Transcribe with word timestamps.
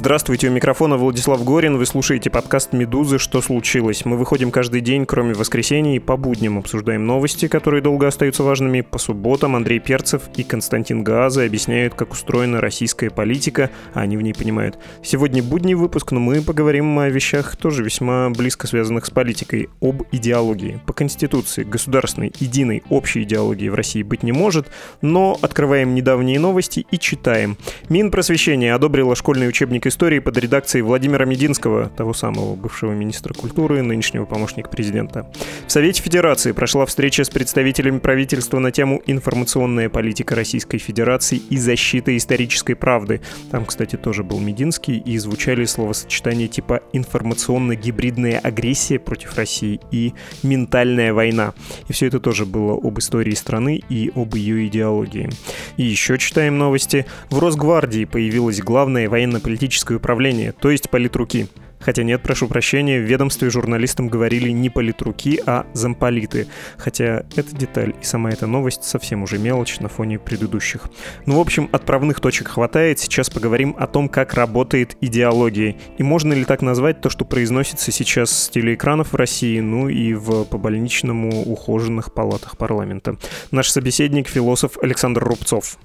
Здравствуйте, 0.00 0.48
у 0.48 0.50
микрофона 0.50 0.96
Владислав 0.96 1.44
Горин. 1.44 1.76
Вы 1.76 1.84
слушаете 1.84 2.30
подкаст 2.30 2.72
«Медузы. 2.72 3.18
Что 3.18 3.42
случилось?». 3.42 4.06
Мы 4.06 4.16
выходим 4.16 4.50
каждый 4.50 4.80
день, 4.80 5.04
кроме 5.04 5.34
воскресенья, 5.34 5.94
и 5.94 5.98
по 5.98 6.16
будням 6.16 6.56
обсуждаем 6.56 7.04
новости, 7.04 7.48
которые 7.48 7.82
долго 7.82 8.06
остаются 8.06 8.42
важными. 8.42 8.80
По 8.80 8.96
субботам 8.96 9.56
Андрей 9.56 9.78
Перцев 9.78 10.22
и 10.36 10.42
Константин 10.42 11.04
Гааза 11.04 11.44
объясняют, 11.44 11.92
как 11.92 12.12
устроена 12.12 12.62
российская 12.62 13.10
политика, 13.10 13.68
а 13.92 14.00
они 14.00 14.16
в 14.16 14.22
ней 14.22 14.32
понимают. 14.32 14.78
Сегодня 15.02 15.42
будний 15.42 15.74
выпуск, 15.74 16.12
но 16.12 16.18
мы 16.18 16.40
поговорим 16.40 16.98
о 16.98 17.10
вещах, 17.10 17.56
тоже 17.56 17.84
весьма 17.84 18.30
близко 18.30 18.66
связанных 18.66 19.04
с 19.04 19.10
политикой, 19.10 19.68
об 19.82 20.04
идеологии. 20.12 20.80
По 20.86 20.94
Конституции 20.94 21.62
государственной, 21.62 22.32
единой, 22.40 22.82
общей 22.88 23.24
идеологии 23.24 23.68
в 23.68 23.74
России 23.74 24.02
быть 24.02 24.22
не 24.22 24.32
может, 24.32 24.68
но 25.02 25.36
открываем 25.42 25.94
недавние 25.94 26.40
новости 26.40 26.86
и 26.90 26.98
читаем. 26.98 27.58
Минпросвещение 27.90 28.72
одобрило 28.72 29.14
школьный 29.14 29.46
учебник 29.46 29.89
истории 29.90 30.20
под 30.20 30.38
редакцией 30.38 30.82
Владимира 30.82 31.26
Мединского, 31.26 31.90
того 31.90 32.14
самого 32.14 32.54
бывшего 32.54 32.92
министра 32.92 33.34
культуры, 33.34 33.82
нынешнего 33.82 34.24
помощника 34.24 34.70
президента. 34.70 35.30
В 35.66 35.70
Совете 35.70 36.02
Федерации 36.02 36.52
прошла 36.52 36.86
встреча 36.86 37.24
с 37.24 37.28
представителями 37.28 37.98
правительства 37.98 38.58
на 38.58 38.70
тему 38.70 39.02
«Информационная 39.06 39.90
политика 39.90 40.34
Российской 40.34 40.78
Федерации 40.78 41.36
и 41.50 41.58
защита 41.58 42.16
исторической 42.16 42.74
правды». 42.74 43.20
Там, 43.50 43.66
кстати, 43.66 43.96
тоже 43.96 44.22
был 44.22 44.40
Мединский, 44.40 44.96
и 44.96 45.18
звучали 45.18 45.66
словосочетания 45.66 46.48
типа 46.48 46.80
«информационно-гибридная 46.92 48.38
агрессия 48.38 48.98
против 48.98 49.36
России» 49.36 49.80
и 49.90 50.14
«ментальная 50.42 51.12
война». 51.12 51.52
И 51.88 51.92
все 51.92 52.06
это 52.06 52.20
тоже 52.20 52.46
было 52.46 52.74
об 52.74 52.98
истории 52.98 53.34
страны 53.34 53.82
и 53.88 54.10
об 54.14 54.34
ее 54.34 54.66
идеологии. 54.68 55.28
И 55.76 55.82
еще 55.82 56.16
читаем 56.16 56.58
новости. 56.58 57.06
В 57.28 57.40
Росгвардии 57.40 58.04
появилась 58.04 58.60
главная 58.60 59.08
военно-политическая 59.08 59.79
политическое 59.80 59.96
управление, 59.96 60.52
то 60.52 60.70
есть 60.70 60.90
политруки. 60.90 61.48
Хотя 61.80 62.02
нет, 62.02 62.22
прошу 62.22 62.46
прощения, 62.46 63.00
в 63.00 63.04
ведомстве 63.04 63.48
журналистам 63.48 64.08
говорили 64.08 64.50
не 64.50 64.68
политруки, 64.68 65.40
а 65.46 65.64
замполиты. 65.72 66.46
Хотя 66.76 67.24
эта 67.34 67.56
деталь 67.56 67.94
и 67.98 68.04
сама 68.04 68.28
эта 68.28 68.46
новость 68.46 68.84
совсем 68.84 69.22
уже 69.22 69.38
мелочь 69.38 69.80
на 69.80 69.88
фоне 69.88 70.18
предыдущих. 70.18 70.90
Ну, 71.24 71.38
в 71.38 71.40
общем, 71.40 71.70
отправных 71.72 72.20
точек 72.20 72.48
хватает. 72.48 72.98
Сейчас 72.98 73.30
поговорим 73.30 73.74
о 73.78 73.86
том, 73.86 74.10
как 74.10 74.34
работает 74.34 74.98
идеология. 75.00 75.76
И 75.96 76.02
можно 76.02 76.34
ли 76.34 76.44
так 76.44 76.60
назвать 76.60 77.00
то, 77.00 77.08
что 77.08 77.24
произносится 77.24 77.90
сейчас 77.90 78.30
с 78.30 78.50
телеэкранов 78.50 79.14
в 79.14 79.16
России, 79.16 79.58
ну 79.60 79.88
и 79.88 80.12
в 80.12 80.44
побольничному 80.44 81.44
ухоженных 81.50 82.12
палатах 82.12 82.58
парламента. 82.58 83.16
Наш 83.52 83.70
собеседник— 83.70 84.28
философ 84.28 84.76
Александр 84.82 85.24
Рубцов. 85.24 85.78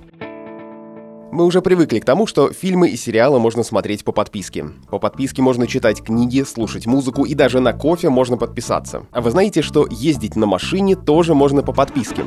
Мы 1.36 1.44
уже 1.44 1.62
привыкли 1.62 2.00
к 2.00 2.06
тому, 2.06 2.28
что 2.28 2.54
фильмы 2.54 2.88
и 2.88 2.96
сериалы 2.96 3.40
можно 3.40 3.62
смотреть 3.64 4.06
по 4.06 4.14
подписке. 4.14 4.68
По 4.90 5.00
подписке 5.00 5.42
можно 5.42 5.68
читать 5.68 6.02
книги, 6.02 6.44
слушать 6.44 6.86
музыку 6.86 7.26
и 7.26 7.34
даже 7.34 7.60
на 7.60 7.74
кофе 7.74 8.08
можно 8.08 8.38
подписаться. 8.38 9.06
А 9.12 9.20
вы 9.20 9.32
знаете, 9.32 9.62
что 9.62 9.86
ездить 9.86 10.38
на 10.38 10.46
машине 10.46 10.96
тоже 10.96 11.36
можно 11.36 11.62
по 11.62 11.74
подписке? 11.74 12.24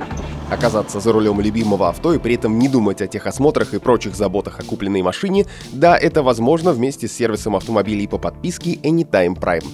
Оказаться 0.50 1.00
за 1.00 1.10
рулем 1.10 1.40
любимого 1.40 1.88
авто 1.88 2.12
и 2.12 2.18
при 2.18 2.34
этом 2.34 2.58
не 2.58 2.68
думать 2.68 3.00
о 3.00 3.06
техосмотрах 3.06 3.72
и 3.72 3.78
прочих 3.78 4.14
заботах 4.14 4.60
о 4.60 4.62
купленной 4.62 5.00
машине, 5.00 5.46
да, 5.72 5.96
это 5.96 6.22
возможно 6.22 6.72
вместе 6.72 7.08
с 7.08 7.12
сервисом 7.12 7.56
автомобилей 7.56 8.06
по 8.06 8.18
подписке 8.18 8.74
Anytime 8.74 9.40
Prime. 9.40 9.64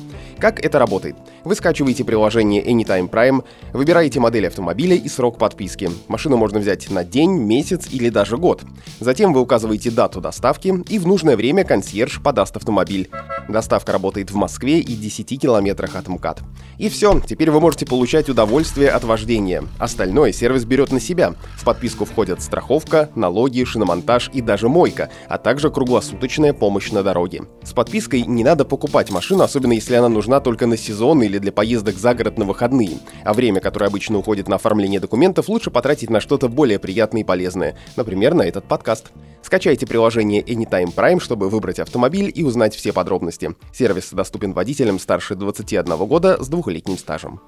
Как 0.45 0.63
это 0.63 0.79
работает? 0.79 1.17
Вы 1.45 1.55
скачиваете 1.55 2.05
приложение 2.05 2.63
Anytime 2.63 3.09
Prime, 3.09 3.43
выбираете 3.73 4.21
модель 4.21 4.47
автомобиля 4.47 4.95
и 4.95 5.09
срок 5.09 5.39
подписки. 5.39 5.89
Машину 6.07 6.37
можно 6.37 6.59
взять 6.59 6.91
на 6.91 7.03
день, 7.03 7.31
месяц 7.31 7.89
или 7.91 8.11
даже 8.11 8.37
год. 8.37 8.61
Затем 9.01 9.33
вы 9.33 9.41
указываете 9.41 9.91
дату 9.91 10.21
доставки, 10.21 10.85
и 10.91 10.99
в 10.99 11.07
нужное 11.07 11.39
время 11.39 11.65
консьерж 11.65 12.21
подаст 12.23 12.59
автомобиль. 12.59 13.09
Доставка 13.49 13.93
работает 13.93 14.31
в 14.31 14.37
Москве 14.37 14.81
и 14.81 14.95
10 14.95 15.41
километрах 15.41 15.97
от 15.97 16.09
МКАД. 16.09 16.41
И 16.79 16.89
все, 16.89 17.21
теперь 17.21 17.51
вы 17.51 17.61
можете 17.61 17.87
получать 17.87 18.29
удовольствие 18.29 18.91
от 18.91 19.05
вождения. 19.05 19.63
Остальное 19.79 20.33
сервис 20.33 20.65
берет 20.65 20.93
на 20.93 21.01
себя. 21.01 21.35
В 21.57 21.65
подписку 21.65 22.05
входят 22.05 22.43
страховка, 22.43 23.11
налоги, 23.15 23.65
шиномонтаж 23.65 24.31
и 24.33 24.41
даже 24.41 24.69
мойка, 24.69 25.11
а 25.29 25.39
также 25.39 25.71
круглосуточная 25.71 26.53
помощь 26.53 26.91
на 26.91 27.03
дороге. 27.03 27.43
С 27.63 27.73
подпиской 27.73 28.23
не 28.23 28.45
надо 28.45 28.65
покупать 28.65 29.11
машину, 29.11 29.43
особенно 29.43 29.73
если 29.73 29.95
она 29.95 30.09
нужна 30.09 30.41
только 30.41 30.67
на 30.67 30.77
сезон 30.77 31.23
или 31.23 31.39
для 31.39 31.53
поездок 31.53 31.97
за 31.97 32.15
город 32.15 32.39
на 32.39 32.45
выходные. 32.45 32.99
А 33.25 33.35
время, 33.35 33.61
которое 33.61 33.87
обычно 33.87 34.19
уходит 34.19 34.49
на 34.49 34.57
оформление 34.57 35.01
документов, 35.01 35.49
лучше 35.49 35.71
потратить 35.71 36.11
на 36.11 36.21
что-то 36.21 36.49
более 36.49 36.79
приятное 36.79 37.23
и 37.23 37.25
полезное. 37.25 37.77
Например, 37.97 38.35
на 38.35 38.43
этот 38.43 38.65
подкаст. 38.67 39.13
Скачайте 39.43 39.87
приложение 39.87 40.41
Anytime 40.41 40.95
Prime, 40.95 41.21
чтобы 41.21 41.51
выбрать 41.51 41.79
автомобиль 41.79 42.33
и 42.35 42.43
узнать 42.43 42.75
все 42.75 42.95
подробности. 42.95 43.34
Сервис 43.73 44.11
доступен 44.13 44.53
водителям 44.53 44.99
старше 44.99 45.35
21 45.35 45.97
года 46.07 46.43
с 46.43 46.49
двухлетним 46.49 46.99
стажем. 46.99 47.41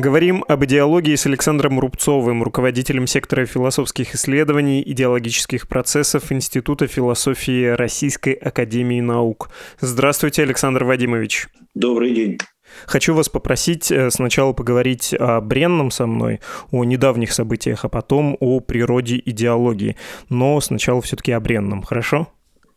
Говорим 0.00 0.46
об 0.48 0.64
идеологии 0.64 1.14
с 1.14 1.26
Александром 1.26 1.78
Рубцовым, 1.78 2.42
руководителем 2.42 3.06
сектора 3.06 3.44
философских 3.44 4.14
исследований 4.14 4.82
идеологических 4.86 5.68
процессов 5.68 6.32
Института 6.32 6.86
философии 6.86 7.66
Российской 7.66 8.32
Академии 8.32 9.02
Наук. 9.02 9.50
Здравствуйте, 9.78 10.42
Александр 10.42 10.84
Вадимович. 10.84 11.48
Добрый 11.74 12.14
день. 12.14 12.38
Хочу 12.86 13.14
вас 13.14 13.28
попросить 13.28 13.90
э, 13.90 14.10
сначала 14.10 14.52
поговорить 14.52 15.14
о 15.18 15.40
бренном 15.40 15.90
со 15.90 16.06
мной, 16.06 16.40
о 16.70 16.84
недавних 16.84 17.32
событиях, 17.32 17.84
а 17.84 17.88
потом 17.88 18.36
о 18.40 18.60
природе 18.60 19.20
идеологии. 19.24 19.96
Но 20.28 20.60
сначала 20.60 21.00
все-таки 21.00 21.32
о 21.32 21.40
бренном, 21.40 21.82
хорошо? 21.82 22.28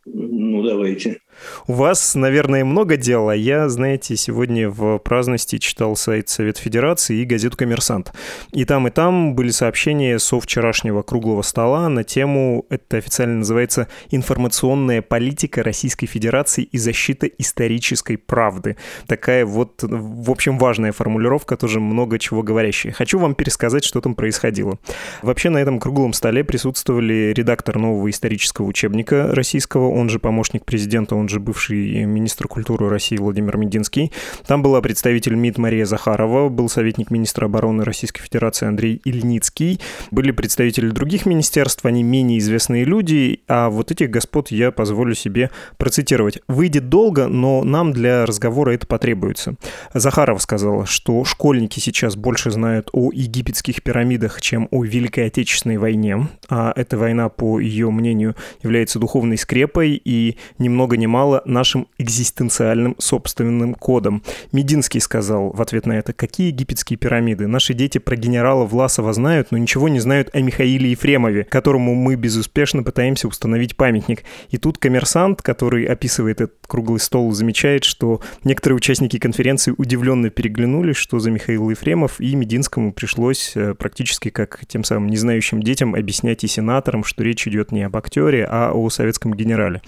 Ну, 0.06 0.62
давайте. 0.62 1.18
У 1.66 1.72
вас, 1.74 2.14
наверное, 2.14 2.64
много 2.64 2.96
дела. 2.96 3.32
Я, 3.32 3.68
знаете, 3.68 4.16
сегодня 4.16 4.68
в 4.68 4.98
праздности 4.98 5.58
читал 5.58 5.96
сайт 5.96 6.28
Совет 6.28 6.58
Федерации 6.58 7.18
и 7.18 7.24
газету 7.24 7.56
«Коммерсант». 7.56 8.12
И 8.52 8.64
там, 8.64 8.88
и 8.88 8.90
там 8.90 9.34
были 9.34 9.50
сообщения 9.50 10.18
со 10.18 10.40
вчерашнего 10.40 11.02
круглого 11.02 11.42
стола 11.42 11.88
на 11.88 12.04
тему, 12.04 12.66
это 12.70 12.98
официально 12.98 13.36
называется 13.36 13.88
«Информационная 14.10 15.02
политика 15.02 15.62
Российской 15.62 16.06
Федерации 16.06 16.64
и 16.64 16.78
защита 16.78 17.26
исторической 17.26 18.16
правды». 18.16 18.76
Такая 19.06 19.44
вот, 19.46 19.82
в 19.82 20.30
общем, 20.30 20.58
важная 20.58 20.92
формулировка, 20.92 21.56
тоже 21.56 21.80
много 21.80 22.18
чего 22.18 22.42
говорящая. 22.42 22.92
Хочу 22.92 23.18
вам 23.18 23.34
пересказать, 23.34 23.84
что 23.84 24.00
там 24.00 24.14
происходило. 24.14 24.78
Вообще 25.22 25.50
на 25.50 25.58
этом 25.58 25.80
круглом 25.80 26.12
столе 26.12 26.44
присутствовали 26.44 27.32
редактор 27.34 27.78
нового 27.78 28.10
исторического 28.10 28.66
учебника 28.66 29.34
российского, 29.34 29.88
он 29.88 30.08
же 30.08 30.18
помощник 30.18 30.64
президента, 30.64 31.16
он 31.16 31.23
же 31.28 31.40
бывший 31.40 32.04
министр 32.04 32.48
культуры 32.48 32.88
России 32.88 33.16
Владимир 33.16 33.56
Мединский. 33.56 34.12
Там 34.46 34.62
была 34.62 34.80
представитель 34.80 35.34
МИД 35.34 35.58
Мария 35.58 35.84
Захарова, 35.84 36.48
был 36.48 36.68
советник 36.68 37.10
министра 37.10 37.46
обороны 37.46 37.84
Российской 37.84 38.22
Федерации 38.22 38.66
Андрей 38.66 39.00
Ильницкий, 39.04 39.80
были 40.10 40.30
представители 40.30 40.90
других 40.90 41.26
министерств, 41.26 41.84
они 41.84 42.02
менее 42.02 42.38
известные 42.38 42.84
люди, 42.84 43.40
а 43.48 43.70
вот 43.70 43.90
этих 43.90 44.10
господ 44.10 44.50
я 44.50 44.70
позволю 44.70 45.14
себе 45.14 45.50
процитировать. 45.76 46.40
«Выйдет 46.48 46.88
долго, 46.88 47.28
но 47.28 47.64
нам 47.64 47.92
для 47.92 48.26
разговора 48.26 48.72
это 48.72 48.86
потребуется». 48.86 49.54
Захарова 49.92 50.38
сказала, 50.38 50.86
что 50.86 51.24
школьники 51.24 51.80
сейчас 51.80 52.16
больше 52.16 52.50
знают 52.50 52.88
о 52.92 53.10
египетских 53.12 53.82
пирамидах, 53.82 54.40
чем 54.40 54.68
о 54.70 54.84
Великой 54.84 55.26
Отечественной 55.26 55.78
войне, 55.78 56.28
а 56.48 56.72
эта 56.74 56.96
война, 56.96 57.28
по 57.28 57.60
ее 57.60 57.90
мнению, 57.90 58.34
является 58.62 58.98
духовной 58.98 59.38
скрепой 59.38 60.00
и 60.04 60.36
немного 60.58 60.96
не 60.96 61.06
мало 61.14 61.42
нашим 61.44 61.86
экзистенциальным 61.98 62.96
собственным 62.98 63.74
кодом. 63.74 64.24
Мединский 64.50 65.00
сказал 65.00 65.52
в 65.52 65.62
ответ 65.62 65.86
на 65.86 65.92
это, 65.92 66.12
какие 66.12 66.48
египетские 66.48 66.96
пирамиды? 66.96 67.46
Наши 67.46 67.72
дети 67.72 67.98
про 67.98 68.16
генерала 68.16 68.64
Власова 68.64 69.12
знают, 69.12 69.52
но 69.52 69.58
ничего 69.58 69.88
не 69.88 70.00
знают 70.00 70.30
о 70.32 70.40
Михаиле 70.40 70.90
Ефремове, 70.90 71.44
которому 71.44 71.94
мы 71.94 72.16
безуспешно 72.16 72.82
пытаемся 72.82 73.28
установить 73.28 73.76
памятник. 73.76 74.24
И 74.50 74.58
тут 74.58 74.78
коммерсант, 74.78 75.40
который 75.40 75.84
описывает 75.84 76.40
этот 76.40 76.56
круглый 76.66 76.98
стол, 76.98 77.30
замечает, 77.30 77.84
что 77.84 78.20
некоторые 78.42 78.76
участники 78.78 79.20
конференции 79.20 79.72
удивленно 79.78 80.30
переглянулись, 80.30 80.96
что 80.96 81.20
за 81.20 81.30
Михаил 81.30 81.70
Ефремов, 81.70 82.20
и 82.20 82.34
Мединскому 82.34 82.92
пришлось 82.92 83.52
э, 83.54 83.74
практически 83.74 84.30
как 84.30 84.66
тем 84.66 84.82
самым 84.82 85.08
незнающим 85.10 85.62
детям 85.62 85.94
объяснять 85.94 86.42
и 86.42 86.48
сенаторам, 86.48 87.04
что 87.04 87.22
речь 87.22 87.46
идет 87.46 87.70
не 87.70 87.84
об 87.84 87.96
актере, 87.96 88.48
а 88.50 88.72
о 88.72 88.90
советском 88.90 89.32
генерале. 89.34 89.80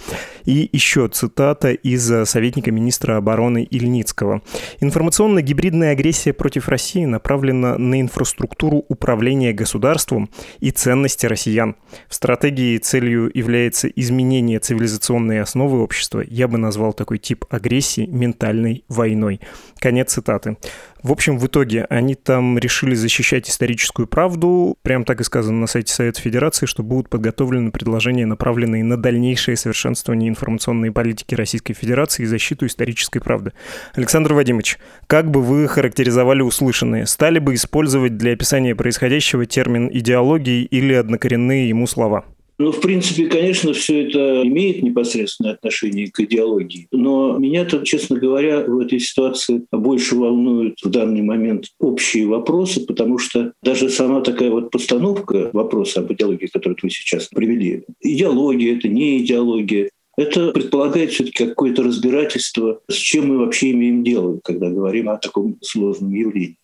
И 0.44 0.70
еще 0.72 1.08
цитата 1.16 1.72
из 1.72 2.28
советника 2.28 2.70
министра 2.70 3.16
обороны 3.16 3.64
Ильницкого. 3.64 4.42
«Информационно-гибридная 4.80 5.92
агрессия 5.92 6.34
против 6.34 6.68
России 6.68 7.06
направлена 7.06 7.78
на 7.78 8.00
инфраструктуру 8.00 8.84
управления 8.88 9.54
государством 9.54 10.28
и 10.60 10.70
ценности 10.70 11.24
россиян. 11.24 11.76
В 12.08 12.14
стратегии 12.14 12.76
целью 12.76 13.30
является 13.32 13.88
изменение 13.88 14.58
цивилизационной 14.58 15.40
основы 15.40 15.82
общества. 15.82 16.22
Я 16.26 16.48
бы 16.48 16.58
назвал 16.58 16.92
такой 16.92 17.18
тип 17.18 17.46
агрессии 17.48 18.06
ментальной 18.06 18.84
войной». 18.88 19.40
Конец 19.78 20.12
цитаты. 20.12 20.56
В 21.02 21.12
общем, 21.12 21.38
в 21.38 21.46
итоге 21.46 21.84
они 21.90 22.14
там 22.14 22.58
решили 22.58 22.94
защищать 22.94 23.48
историческую 23.48 24.06
правду. 24.06 24.76
Прям 24.82 25.04
так 25.04 25.20
и 25.20 25.24
сказано 25.24 25.58
на 25.60 25.66
сайте 25.66 25.92
Совета 25.92 26.20
Федерации, 26.20 26.66
что 26.66 26.82
будут 26.82 27.08
подготовлены 27.08 27.70
предложения, 27.70 28.26
направленные 28.26 28.82
на 28.82 28.96
дальнейшее 28.96 29.56
совершенствование 29.56 30.28
информационной 30.28 30.90
политики 30.92 31.34
Российской 31.34 31.74
Федерации 31.74 32.22
и 32.22 32.26
защиту 32.26 32.66
исторической 32.66 33.20
правды. 33.20 33.52
Александр 33.94 34.32
Вадимович, 34.32 34.78
как 35.06 35.30
бы 35.30 35.42
вы 35.42 35.68
характеризовали 35.68 36.42
услышанное? 36.42 37.06
Стали 37.06 37.38
бы 37.38 37.54
использовать 37.54 38.16
для 38.16 38.32
описания 38.32 38.74
происходящего 38.74 39.46
термин 39.46 39.88
идеологии 39.92 40.64
или 40.64 40.94
однокоренные 40.94 41.68
ему 41.68 41.86
слова? 41.86 42.24
Ну, 42.58 42.72
в 42.72 42.80
принципе, 42.80 43.26
конечно, 43.26 43.72
все 43.74 44.06
это 44.06 44.42
имеет 44.44 44.82
непосредственное 44.82 45.52
отношение 45.52 46.10
к 46.10 46.20
идеологии. 46.20 46.88
Но 46.90 47.36
меня-то, 47.38 47.84
честно 47.84 48.18
говоря, 48.18 48.64
в 48.64 48.78
этой 48.78 48.98
ситуации 48.98 49.62
больше 49.70 50.16
волнуют 50.16 50.78
в 50.82 50.88
данный 50.88 51.22
момент 51.22 51.66
общие 51.78 52.26
вопросы, 52.26 52.86
потому 52.86 53.18
что 53.18 53.52
даже 53.62 53.90
сама 53.90 54.22
такая 54.22 54.50
вот 54.50 54.70
постановка 54.70 55.50
вопроса 55.52 56.00
об 56.00 56.12
идеологии, 56.12 56.46
которую 56.46 56.78
вы 56.82 56.90
сейчас 56.90 57.28
привели, 57.28 57.84
идеология— 58.00 58.76
это 58.78 58.88
не 58.88 59.18
идеология, 59.18 59.90
это 60.16 60.50
предполагает 60.52 61.12
все-таки 61.12 61.46
какое-то 61.46 61.82
разбирательство, 61.82 62.80
с 62.88 62.94
чем 62.94 63.28
мы 63.28 63.38
вообще 63.38 63.72
имеем 63.72 64.02
дело, 64.02 64.40
когда 64.42 64.70
говорим 64.70 65.08
о 65.08 65.18
таком 65.18 65.58
сложном 65.62 66.12
явлении. 66.12 66.56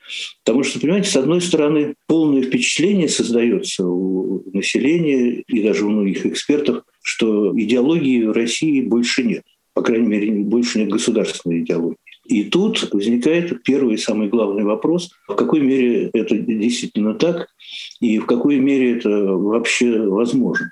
Потому 0.45 0.65
что, 0.65 0.81
понимаете, 0.81 1.11
с 1.11 1.17
одной 1.17 1.41
стороны, 1.41 1.95
полное 2.07 2.43
впечатление 2.43 3.09
создается 3.09 3.87
у 3.87 4.43
населения 4.53 5.43
и 5.47 5.63
даже 5.63 5.85
у 5.85 5.91
многих 5.91 6.25
экспертов, 6.25 6.85
что 7.03 7.53
идеологии 7.59 8.25
в 8.25 8.33
России 8.33 8.81
больше 8.81 9.23
нет. 9.23 9.43
По 9.75 9.83
крайней 9.83 10.07
мере, 10.07 10.31
больше 10.33 10.79
нет 10.79 10.89
государственной 10.89 11.61
идеологии. 11.61 11.97
И 12.27 12.45
тут 12.45 12.89
возникает 12.93 13.63
первый 13.65 13.99
самый 13.99 14.29
главный 14.29 14.63
вопрос, 14.63 15.11
в 15.29 15.35
какой 15.35 15.61
мере 15.61 16.09
это 16.15 16.39
действительно 16.39 17.15
так 17.15 17.49
и 18.01 18.19
в 18.19 18.27
какой 18.27 18.59
мере 18.59 18.97
это 18.97 19.11
вообще 19.11 20.07
возможно. 20.07 20.71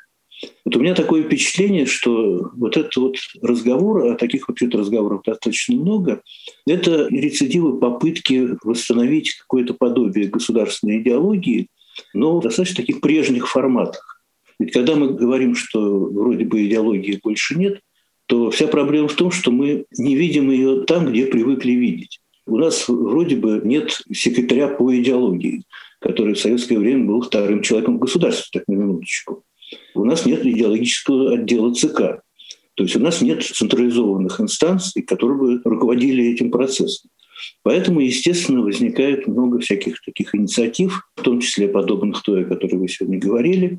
Вот 0.65 0.77
у 0.77 0.81
меня 0.81 0.95
такое 0.95 1.23
впечатление, 1.23 1.87
что 1.87 2.51
вот 2.55 2.77
этот 2.77 2.97
вот 2.97 3.17
разговор, 3.43 4.07
а 4.07 4.15
таких 4.15 4.49
вообще-то 4.49 4.79
разговоров 4.79 5.23
достаточно 5.25 5.77
много, 5.77 6.23
это 6.67 7.09
рецидивы 7.11 7.79
попытки 7.79 8.57
восстановить 8.63 9.35
какое-то 9.35 9.75
подобие 9.75 10.29
государственной 10.29 10.99
идеологии, 10.99 11.69
но 12.15 12.39
в 12.39 12.43
достаточно 12.43 12.77
таких 12.77 13.01
прежних 13.01 13.49
форматах. 13.49 14.23
Ведь 14.59 14.73
когда 14.73 14.95
мы 14.95 15.15
говорим, 15.15 15.55
что 15.55 15.81
вроде 15.81 16.45
бы 16.45 16.67
идеологии 16.67 17.21
больше 17.23 17.59
нет, 17.59 17.81
то 18.27 18.51
вся 18.51 18.69
проблема 18.69 19.09
в 19.09 19.15
том, 19.15 19.31
что 19.31 19.51
мы 19.51 19.87
не 19.99 20.15
видим 20.15 20.51
ее 20.51 20.85
там, 20.85 21.11
где 21.11 21.27
привыкли 21.27 21.73
видеть. 21.73 22.21
У 22.47 22.59
нас 22.59 22.89
вроде 22.89 23.37
бы 23.37 23.61
нет 23.65 24.03
секретаря 24.13 24.69
по 24.69 24.97
идеологии, 24.97 25.65
который 25.99 26.35
в 26.35 26.39
советское 26.39 26.79
время 26.79 27.07
был 27.07 27.23
вторым 27.23 27.63
человеком 27.63 27.97
в 27.97 28.01
государстве, 28.01 28.47
так 28.53 28.69
на 28.69 28.75
минуточку. 28.75 29.43
У 29.95 30.05
нас 30.05 30.27
нет 30.27 30.45
идеологического 30.45 31.35
отдела 31.35 31.73
ЦК. 31.75 32.23
То 32.75 32.85
есть 32.85 32.97
у 32.97 33.01
нас 33.01 33.21
нет 33.21 33.43
централизованных 33.43 34.41
инстанций, 34.41 35.03
которые 35.03 35.39
бы 35.39 35.61
руководили 35.65 36.33
этим 36.33 36.51
процессом. 36.51 37.11
Поэтому, 37.63 38.01
естественно, 38.01 38.63
возникает 38.63 39.27
много 39.27 39.59
всяких 39.59 40.01
таких 40.03 40.35
инициатив, 40.35 41.03
в 41.17 41.23
том 41.23 41.41
числе 41.41 41.69
подобных 41.69 42.23
той, 42.23 42.43
о 42.43 42.47
которой 42.47 42.77
вы 42.77 42.89
сегодня 42.89 43.19
говорили, 43.19 43.79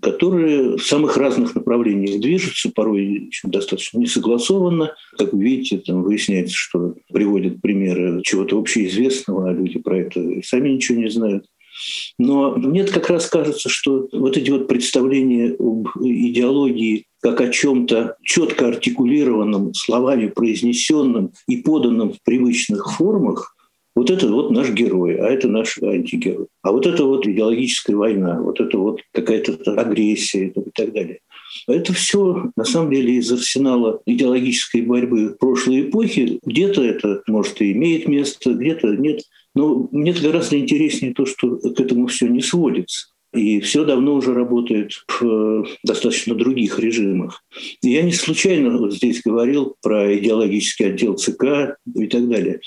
которые 0.00 0.76
в 0.76 0.84
самых 0.84 1.16
разных 1.16 1.54
направлениях 1.54 2.20
движутся, 2.20 2.70
порой 2.74 3.30
достаточно 3.44 3.98
несогласованно. 3.98 4.94
Как 5.18 5.32
вы 5.32 5.44
видите, 5.44 5.78
там 5.78 6.02
выясняется, 6.02 6.54
что 6.54 6.94
приводят 7.12 7.60
примеры 7.60 8.20
чего-то 8.22 8.58
общеизвестного, 8.58 9.48
а 9.48 9.52
люди 9.52 9.78
про 9.78 9.98
это 9.98 10.20
сами 10.42 10.70
ничего 10.70 10.98
не 10.98 11.10
знают. 11.10 11.46
Но 12.18 12.54
мне 12.56 12.84
как 12.84 13.08
раз 13.10 13.26
кажется, 13.26 13.68
что 13.68 14.08
вот 14.12 14.36
эти 14.36 14.50
вот 14.50 14.68
представления 14.68 15.54
об 15.58 15.88
идеологии 16.00 17.06
как 17.20 17.40
о 17.40 17.48
чем-то 17.48 18.16
четко 18.22 18.68
артикулированном, 18.68 19.74
словами 19.74 20.26
произнесенном 20.26 21.32
и 21.46 21.58
поданном 21.58 22.12
в 22.12 22.22
привычных 22.24 22.92
формах, 22.92 23.54
вот 23.94 24.10
это 24.10 24.26
вот 24.28 24.50
наш 24.50 24.70
герой, 24.70 25.16
а 25.16 25.28
это 25.28 25.48
наш 25.48 25.78
антигерой. 25.82 26.46
А 26.62 26.72
вот 26.72 26.86
это 26.86 27.04
вот 27.04 27.26
идеологическая 27.26 27.94
война, 27.94 28.40
вот 28.40 28.58
это 28.60 28.78
вот 28.78 29.00
какая-то 29.12 29.52
агрессия 29.74 30.46
и 30.46 30.70
так 30.74 30.92
далее. 30.92 31.20
Это 31.68 31.92
все, 31.92 32.50
на 32.56 32.64
самом 32.64 32.90
деле, 32.90 33.14
из 33.14 33.30
арсенала 33.30 34.00
идеологической 34.06 34.82
борьбы 34.82 35.36
прошлой 35.38 35.82
эпохи. 35.82 36.40
Где-то 36.42 36.82
это, 36.82 37.22
может, 37.26 37.60
и 37.60 37.72
имеет 37.72 38.08
место, 38.08 38.54
где-то 38.54 38.88
нет. 38.96 39.22
Но 39.54 39.88
мне 39.92 40.12
гораздо 40.12 40.58
интереснее 40.58 41.14
то, 41.14 41.26
что 41.26 41.56
к 41.56 41.80
этому 41.80 42.06
все 42.06 42.28
не 42.28 42.40
сводится. 42.40 43.08
И 43.34 43.60
все 43.60 43.84
давно 43.84 44.14
уже 44.14 44.34
работает 44.34 44.92
в 45.08 45.24
э, 45.24 45.64
достаточно 45.84 46.34
других 46.34 46.78
режимах. 46.78 47.42
Я 47.82 48.02
не 48.02 48.12
случайно 48.12 48.76
вот 48.76 48.92
здесь 48.92 49.22
говорил 49.22 49.76
про 49.80 50.18
идеологический 50.18 50.84
отдел 50.84 51.14
ЦК 51.14 51.76
и 51.94 52.06
так 52.08 52.28
далее. 52.28 52.60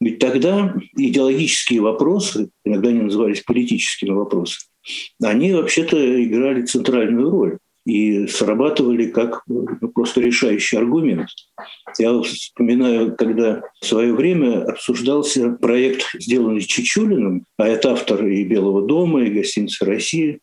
Ведь 0.00 0.18
тогда 0.18 0.74
идеологические 0.96 1.80
вопросы, 1.80 2.50
иногда 2.64 2.88
они 2.88 3.02
назывались 3.02 3.42
политическими 3.42 4.10
вопросами, 4.10 4.68
они 5.22 5.52
вообще-то 5.52 6.24
играли 6.24 6.66
центральную 6.66 7.30
роль 7.30 7.58
и 7.88 8.26
срабатывали 8.26 9.06
как 9.06 9.44
ну, 9.46 9.66
просто 9.94 10.20
решающий 10.20 10.76
аргумент. 10.76 11.30
Я 11.98 12.20
вспоминаю, 12.20 13.16
когда 13.16 13.62
в 13.80 13.86
свое 13.86 14.12
время 14.12 14.62
обсуждался 14.64 15.52
проект, 15.52 16.04
сделанный 16.12 16.60
Чечулиным, 16.60 17.46
а 17.56 17.66
это 17.66 17.92
автор 17.92 18.26
и 18.26 18.44
Белого 18.44 18.82
дома, 18.82 19.22
и 19.22 19.30
гостиницы 19.30 19.86
России, 19.86 20.40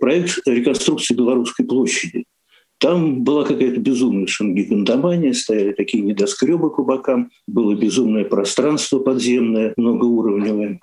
проект 0.00 0.40
реконструкции 0.44 1.14
Белорусской 1.14 1.64
площади. 1.64 2.24
Там 2.78 3.22
была 3.22 3.44
какая-то 3.44 3.78
безумная 3.78 4.26
шангигандомания, 4.26 5.34
стояли 5.34 5.74
такие 5.74 6.02
недоскребы 6.02 6.74
по 6.74 6.82
бокам, 6.82 7.30
было 7.46 7.76
безумное 7.76 8.24
пространство 8.24 8.98
подземное, 8.98 9.72
многоуровневое. 9.76 10.80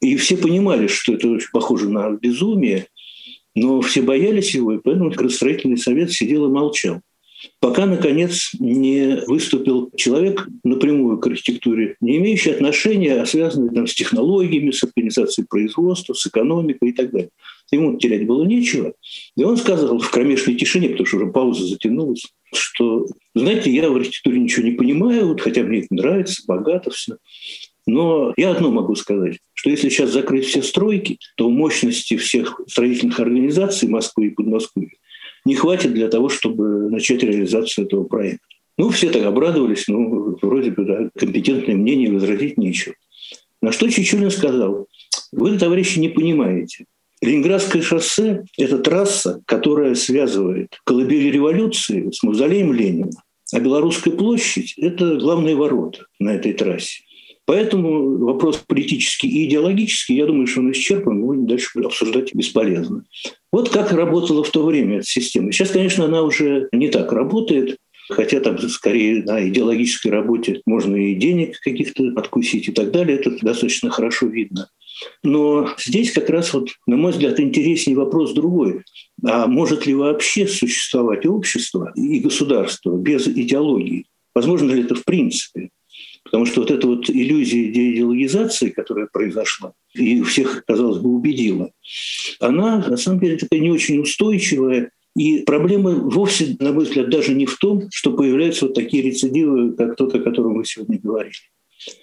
И 0.00 0.16
все 0.16 0.38
понимали, 0.38 0.86
что 0.86 1.12
это 1.12 1.28
очень 1.28 1.50
похоже 1.52 1.90
на 1.90 2.10
безумие, 2.12 2.86
но 3.58 3.80
все 3.80 4.02
боялись 4.02 4.54
его, 4.54 4.72
и 4.72 4.78
поэтому 4.78 5.10
градостроительный 5.10 5.78
совет 5.78 6.12
сидел 6.12 6.46
и 6.46 6.48
молчал. 6.48 7.00
Пока, 7.60 7.86
наконец, 7.86 8.50
не 8.58 9.22
выступил 9.26 9.90
человек 9.96 10.48
напрямую 10.64 11.18
к 11.18 11.26
архитектуре, 11.26 11.96
не 12.00 12.16
имеющий 12.16 12.50
отношения, 12.50 13.20
а 13.20 13.26
связанный 13.26 13.72
там, 13.72 13.86
с 13.86 13.94
технологиями, 13.94 14.72
с 14.72 14.82
организацией 14.82 15.46
производства, 15.48 16.14
с 16.14 16.26
экономикой 16.26 16.90
и 16.90 16.92
так 16.92 17.10
далее. 17.12 17.30
Ему 17.70 17.96
терять 17.98 18.26
было 18.26 18.44
нечего. 18.44 18.94
И 19.36 19.44
он 19.44 19.56
сказал 19.56 19.98
в 19.98 20.10
кромешной 20.10 20.56
тишине, 20.56 20.88
потому 20.88 21.06
что 21.06 21.16
уже 21.18 21.26
пауза 21.26 21.66
затянулась, 21.66 22.26
что, 22.52 23.06
знаете, 23.34 23.70
я 23.70 23.88
в 23.88 23.96
архитектуре 23.96 24.40
ничего 24.40 24.66
не 24.66 24.72
понимаю, 24.72 25.28
вот, 25.28 25.40
хотя 25.40 25.62
мне 25.62 25.80
это 25.80 25.88
нравится, 25.90 26.42
богато 26.46 26.90
все. 26.90 27.18
Но 27.88 28.34
я 28.36 28.50
одно 28.50 28.70
могу 28.70 28.94
сказать, 28.96 29.38
что 29.54 29.70
если 29.70 29.88
сейчас 29.88 30.10
закрыть 30.10 30.44
все 30.44 30.62
стройки, 30.62 31.18
то 31.38 31.48
мощности 31.48 32.18
всех 32.18 32.60
строительных 32.66 33.18
организаций 33.18 33.88
Москвы 33.88 34.26
и 34.26 34.30
Подмосковья 34.30 34.90
не 35.46 35.54
хватит 35.54 35.94
для 35.94 36.08
того, 36.08 36.28
чтобы 36.28 36.90
начать 36.90 37.22
реализацию 37.22 37.86
этого 37.86 38.04
проекта. 38.04 38.44
Ну, 38.76 38.90
все 38.90 39.08
так 39.08 39.24
обрадовались, 39.24 39.88
ну, 39.88 40.36
вроде 40.42 40.70
бы, 40.70 40.84
да, 40.84 41.08
компетентное 41.18 41.76
мнение 41.76 42.12
возразить 42.12 42.58
нечего. 42.58 42.94
На 43.62 43.72
что 43.72 43.88
Чечулин 43.88 44.30
сказал, 44.30 44.86
вы, 45.32 45.56
товарищи, 45.56 45.98
не 45.98 46.10
понимаете. 46.10 46.84
Ленинградское 47.22 47.80
шоссе– 47.80 48.44
это 48.58 48.80
трасса, 48.80 49.40
которая 49.46 49.94
связывает 49.94 50.78
колыбель 50.84 51.30
революции 51.30 52.10
с 52.12 52.22
мавзолеем 52.22 52.70
Ленина. 52.70 53.22
А 53.54 53.60
Белорусская 53.60 54.10
площадь– 54.10 54.74
это 54.76 55.16
главные 55.16 55.56
ворота 55.56 56.04
на 56.18 56.34
этой 56.34 56.52
трассе. 56.52 57.07
Поэтому 57.48 58.18
вопрос 58.18 58.58
политический 58.58 59.26
и 59.26 59.48
идеологический, 59.48 60.16
я 60.16 60.26
думаю, 60.26 60.46
что 60.46 60.60
он 60.60 60.70
исчерпан, 60.70 61.16
его 61.18 61.34
дальше 61.34 61.78
обсуждать 61.82 62.34
бесполезно. 62.34 63.04
Вот 63.50 63.70
как 63.70 63.90
работала 63.90 64.44
в 64.44 64.50
то 64.50 64.66
время 64.66 64.98
эта 64.98 65.06
система. 65.06 65.50
Сейчас, 65.50 65.70
конечно, 65.70 66.04
она 66.04 66.20
уже 66.20 66.68
не 66.72 66.88
так 66.88 67.10
работает, 67.10 67.78
хотя 68.10 68.40
там 68.40 68.58
скорее 68.58 69.22
на 69.22 69.48
идеологической 69.48 70.12
работе 70.12 70.60
можно 70.66 70.94
и 70.94 71.14
денег 71.14 71.58
каких-то 71.60 72.12
откусить 72.16 72.68
и 72.68 72.72
так 72.72 72.90
далее, 72.90 73.16
это 73.16 73.30
достаточно 73.40 73.88
хорошо 73.88 74.26
видно. 74.26 74.68
Но 75.22 75.70
здесь 75.78 76.12
как 76.12 76.28
раз, 76.28 76.52
вот, 76.52 76.68
на 76.86 76.98
мой 76.98 77.12
взгляд, 77.12 77.40
интереснее 77.40 77.96
вопрос 77.96 78.34
другой. 78.34 78.82
А 79.24 79.46
может 79.46 79.86
ли 79.86 79.94
вообще 79.94 80.46
существовать 80.46 81.24
общество 81.24 81.94
и 81.96 82.20
государство 82.20 82.94
без 82.94 83.26
идеологии? 83.26 84.04
Возможно 84.34 84.70
ли 84.70 84.82
это 84.82 84.94
в 84.94 85.04
принципе? 85.06 85.70
Потому 86.30 86.44
что 86.44 86.60
вот 86.60 86.70
эта 86.70 86.86
вот 86.86 87.08
иллюзия 87.08 87.72
деидеологизации, 87.72 88.68
которая 88.68 89.08
произошла, 89.10 89.72
и 89.94 90.22
всех, 90.22 90.62
казалось 90.66 90.98
бы, 90.98 91.10
убедила, 91.10 91.70
она 92.38 92.84
на 92.86 92.96
самом 92.98 93.20
деле 93.20 93.38
такая 93.38 93.60
не 93.60 93.70
очень 93.70 94.00
устойчивая. 94.00 94.90
И 95.16 95.38
проблема 95.38 95.92
вовсе, 95.92 96.56
на 96.60 96.72
мой 96.72 96.84
взгляд, 96.84 97.08
даже 97.08 97.34
не 97.34 97.46
в 97.46 97.56
том, 97.56 97.88
что 97.90 98.12
появляются 98.12 98.66
вот 98.66 98.74
такие 98.74 99.02
рецидивы, 99.02 99.72
как 99.72 99.96
тот, 99.96 100.14
о 100.14 100.20
котором 100.20 100.52
мы 100.52 100.64
сегодня 100.64 101.00
говорили. 101.02 101.34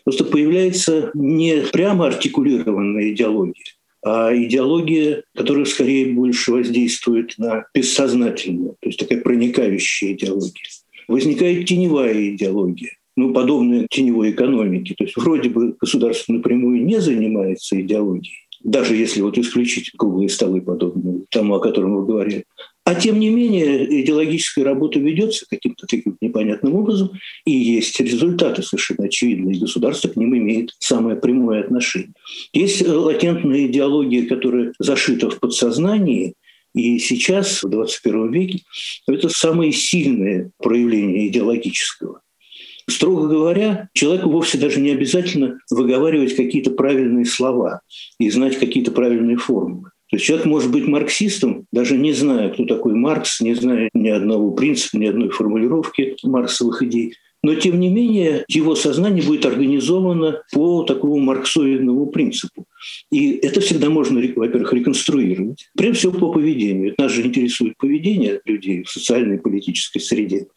Просто 0.03 0.23
появляется 0.23 1.11
не 1.13 1.61
прямо 1.71 2.07
артикулированная 2.07 3.11
идеология, 3.11 3.63
а 4.03 4.35
идеология, 4.35 5.23
которая 5.35 5.65
скорее 5.65 6.07
больше 6.13 6.51
воздействует 6.51 7.35
на 7.37 7.65
бессознательную, 7.73 8.77
то 8.79 8.89
есть 8.89 8.99
такая 8.99 9.21
проникающая 9.21 10.13
идеология. 10.13 10.65
Возникает 11.07 11.67
теневая 11.67 12.29
идеология, 12.29 12.97
ну, 13.15 13.33
подобная 13.33 13.87
теневой 13.89 14.31
экономике. 14.31 14.95
То 14.97 15.03
есть 15.03 15.15
вроде 15.17 15.49
бы 15.49 15.75
государство 15.79 16.33
напрямую 16.33 16.83
не 16.83 16.99
занимается 16.99 17.79
идеологией, 17.79 18.47
даже 18.63 18.95
если 18.95 19.21
вот 19.21 19.37
исключить 19.37 19.91
круглые 19.97 20.29
столы 20.29 20.61
подобные 20.61 21.21
тому, 21.29 21.55
о 21.55 21.59
котором 21.59 21.95
вы 21.95 22.05
говорили. 22.05 22.45
А 22.83 22.93
тем 22.93 23.19
не 23.19 23.29
менее, 23.29 24.03
идеологическая 24.03 24.63
работа 24.63 24.99
ведется 24.99 25.45
каким-то 25.49 25.87
таким 25.87 26.17
непонятным 26.21 26.75
образом, 26.75 27.11
и 27.43 27.51
есть 27.51 27.99
результаты 27.99 28.61
совершенно 28.61 29.05
очевидные, 29.05 29.55
и 29.55 29.59
государство 29.59 30.09
к 30.09 30.15
ним 30.15 30.37
имеет 30.37 30.71
самое 30.77 31.15
прямое 31.15 31.61
отношение. 31.61 32.13
Есть 32.53 32.87
латентная 32.87 33.65
идеология, 33.65 34.27
которая 34.27 34.73
зашита 34.77 35.31
в 35.31 35.39
подсознании, 35.39 36.35
и 36.75 36.99
сейчас, 36.99 37.63
в 37.63 37.69
21 37.69 38.31
веке, 38.31 38.59
это 39.07 39.29
самое 39.29 39.71
сильное 39.71 40.51
проявление 40.57 41.27
идеологического. 41.29 42.21
Строго 42.87 43.27
говоря, 43.27 43.89
человеку 43.93 44.29
вовсе 44.29 44.57
даже 44.57 44.79
не 44.79 44.91
обязательно 44.91 45.59
выговаривать 45.71 46.35
какие-то 46.35 46.71
правильные 46.71 47.25
слова 47.25 47.81
и 48.19 48.29
знать 48.29 48.57
какие-то 48.57 48.91
правильные 48.91 49.37
формулы. 49.37 49.89
То 50.11 50.17
есть 50.17 50.25
человек 50.25 50.45
может 50.45 50.71
быть 50.71 50.87
марксистом, 50.87 51.65
даже 51.71 51.97
не 51.97 52.13
зная, 52.13 52.49
кто 52.49 52.65
такой 52.65 52.93
Маркс, 52.93 53.41
не 53.41 53.55
зная 53.55 53.89
ни 53.93 54.09
одного 54.09 54.51
принципа, 54.51 54.97
ни 54.97 55.07
одной 55.07 55.29
формулировки 55.29 56.15
марксовых 56.23 56.83
идей. 56.83 57.15
Но, 57.41 57.53
тем 57.53 57.79
не 57.79 57.89
менее, 57.89 58.43
его 58.47 58.75
сознание 58.75 59.23
будет 59.23 59.45
организовано 59.45 60.41
по 60.51 60.83
такому 60.83 61.19
марксоидному 61.19 62.07
принципу. 62.07 62.65
И 63.11 63.33
это 63.33 63.61
всегда 63.61 63.89
можно, 63.89 64.19
во-первых, 64.35 64.73
реконструировать. 64.73 65.69
Прежде 65.77 65.99
всего 65.99 66.13
по 66.13 66.31
поведению. 66.31 66.95
Нас 66.97 67.11
же 67.11 67.21
интересует 67.21 67.77
поведение 67.77 68.41
людей 68.45 68.83
в 68.83 68.89
социальной 68.89 69.35
и 69.35 69.39
политической 69.39 69.99
среде, 69.99 70.47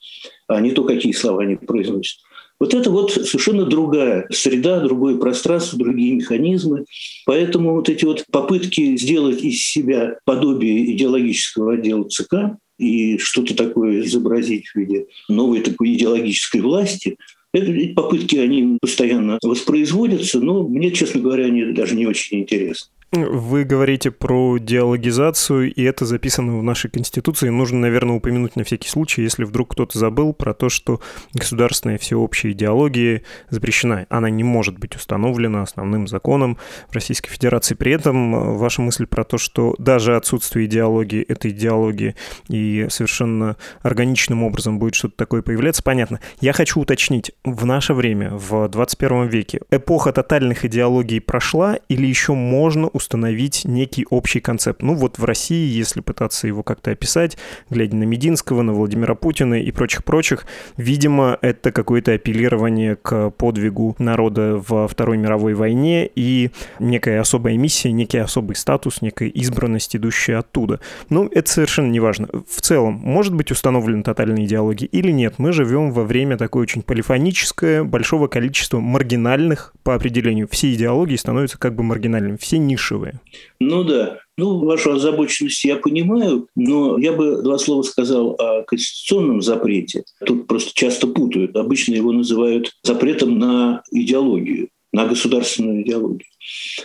а 0.49 0.61
не 0.61 0.73
то, 0.73 0.85
какие 0.85 1.13
слова 1.13 1.43
они 1.43 1.57
произносят. 1.57 2.19
Вот 2.61 2.75
это 2.75 2.91
вот 2.91 3.13
совершенно 3.13 3.67
другая 3.67 4.27
среда, 4.31 4.81
другое 4.81 5.17
пространство, 5.17 5.79
другие 5.79 6.17
механизмы. 6.17 6.87
Поэтому 7.25 7.75
вот 7.75 7.89
эти 7.89 8.05
вот 8.05 8.25
попытки 8.33 8.97
сделать 8.97 9.43
из 9.43 9.61
себя 9.61 10.19
подобие 10.25 10.93
идеологического 10.93 11.75
отдела 11.75 12.09
ЦК 12.09 12.57
и 12.79 13.19
что-то 13.19 13.55
такое 13.55 14.01
изобразить 14.01 14.69
в 14.69 14.77
виде 14.77 15.07
новой 15.29 15.61
такой 15.61 15.95
идеологической 15.95 16.61
власти, 16.61 17.17
эти 17.55 17.95
попытки, 17.95 18.37
они 18.37 18.77
постоянно 18.81 19.39
воспроизводятся, 19.43 20.41
но 20.41 20.67
мне, 20.67 20.91
честно 20.91 21.21
говоря, 21.21 21.47
они 21.47 21.73
даже 21.73 21.95
не 21.95 22.07
очень 22.07 22.41
интересны. 22.41 22.91
Вы 23.11 23.65
говорите 23.65 24.11
про 24.11 24.59
диалогизацию, 24.59 25.73
и 25.73 25.83
это 25.83 26.05
записано 26.05 26.59
в 26.59 26.63
нашей 26.63 26.91
Конституции. 26.91 27.49
Нужно, 27.49 27.79
наверное, 27.79 28.17
упомянуть 28.17 28.55
на 28.55 28.65
всякий 28.65 28.91
случай, 28.91 29.23
если 29.23 29.45
вдруг 29.45 29.71
кто-то 29.73 29.99
забыл 29.99 30.35
про 30.35 30.53
то, 30.53 30.69
что 30.69 31.01
государственная 31.33 31.97
всеобщая 31.97 32.53
идеология 32.53 33.23
запрещена. 33.49 34.05
Она 34.11 34.29
не 34.29 34.45
может 34.45 34.79
быть 34.79 34.95
установлена 34.95 35.63
основным 35.63 36.07
законом 36.07 36.59
в 36.91 36.95
Российской 36.95 37.31
Федерации. 37.31 37.75
При 37.75 37.93
этом 37.93 38.35
э, 38.35 38.59
ваша 38.59 38.83
мысль 38.83 39.07
про 39.07 39.25
то, 39.25 39.39
что 39.39 39.75
даже 39.79 40.15
отсутствие 40.15 40.67
идеологии— 40.67 41.23
это 41.29 41.49
идеология, 41.49 42.15
и 42.49 42.89
совершенно 42.91 43.57
органичным 43.81 44.43
образом 44.43 44.79
будет 44.79 44.97
что-то 44.97 45.17
такое 45.17 45.41
появляться, 45.41 45.83
понятно. 45.83 46.21
Я 46.43 46.53
хочу 46.53 46.79
уточнить, 46.79 47.33
в 47.43 47.65
наше 47.65 47.95
время, 47.95 48.33
в 48.33 48.69
21 48.69 49.29
веке, 49.29 49.61
эпоха 49.71 50.13
тотальных 50.13 50.67
идеологий 50.67 51.21
прошла 51.21 51.79
или 51.89 52.07
еще 52.07 52.35
можно 52.35 52.91
установить 52.99 53.65
некий 53.65 54.07
общий 54.11 54.41
концепт. 54.41 54.83
Ну 54.83 54.95
вот 54.95 55.19
в 55.19 55.25
России, 55.25 55.67
если 55.67 56.01
пытаться 56.01 56.47
его 56.47 56.63
как-то 56.63 56.91
описать, 56.91 57.39
глядя 57.71 57.97
на 57.97 58.05
Мединского, 58.05 58.63
на 58.63 58.73
Владимира 58.73 59.15
Путина 59.15 59.55
и 59.55 59.71
прочих-прочих, 59.71 60.47
видимо, 60.77 61.39
это 61.41 61.73
какое-то 61.73 62.13
апеллирование 62.13 62.97
к 62.97 63.31
подвигу 63.31 63.95
народа 63.99 64.63
во 64.69 64.89
Второй 64.89 65.17
мировой 65.17 65.55
войне 65.55 66.11
и 66.15 66.51
некая 66.81 67.21
особая 67.21 67.57
миссия, 67.57 67.93
некий 67.93 68.19
особый 68.19 68.57
статус, 68.57 69.01
некая 69.01 69.29
избранность, 69.29 69.95
идущая 69.97 70.41
оттуда. 70.41 70.81
Ну, 71.09 71.29
это 71.33 71.51
совершенно 71.51 71.91
не 71.91 72.01
важно. 72.01 72.29
В 72.49 72.61
целом, 72.61 72.95
может 72.95 73.35
быть 73.35 73.51
установлена 73.53 74.03
тотальная 74.03 74.45
идеология 74.45 74.89
или 74.89 75.13
нет? 75.13 75.35
Мы 75.39 75.53
живем 75.53 75.93
во 75.93 76.03
время 76.03 76.37
такое 76.37 76.65
очень 76.65 76.83
полифоническое, 76.83 77.85
большого 77.85 78.27
количества 78.27 78.81
маргинальных, 78.81 79.73
по 79.85 79.95
определению, 79.95 80.49
все 80.51 80.75
идеологии 80.75 81.17
становятся 81.17 81.59
как 81.59 81.75
бы 81.75 81.83
маргинальными, 81.83 82.37
все 82.37 82.59
ниши 82.59 82.88
нишевые. 82.89 83.21
Ну 83.61 83.85
да. 83.85 84.19
Ну, 84.37 84.65
вашу 84.65 84.93
озабоченность 84.93 85.65
я 85.65 85.77
понимаю, 85.77 86.49
но 86.55 86.99
я 86.99 87.13
бы 87.13 87.43
два 87.43 87.59
слова 87.59 87.83
сказал 87.83 88.37
о 88.39 88.63
конституционном 88.63 89.43
запрете. 89.43 90.05
Тут 90.25 90.47
просто 90.47 90.71
часто 90.75 91.07
путают. 91.09 91.57
Обычно 91.57 91.95
его 91.95 92.13
называют 92.13 92.73
запретом 92.85 93.39
на 93.39 93.83
идеологию 93.91 94.69
на 94.93 95.07
государственную 95.07 95.83
идеологию. 95.83 96.29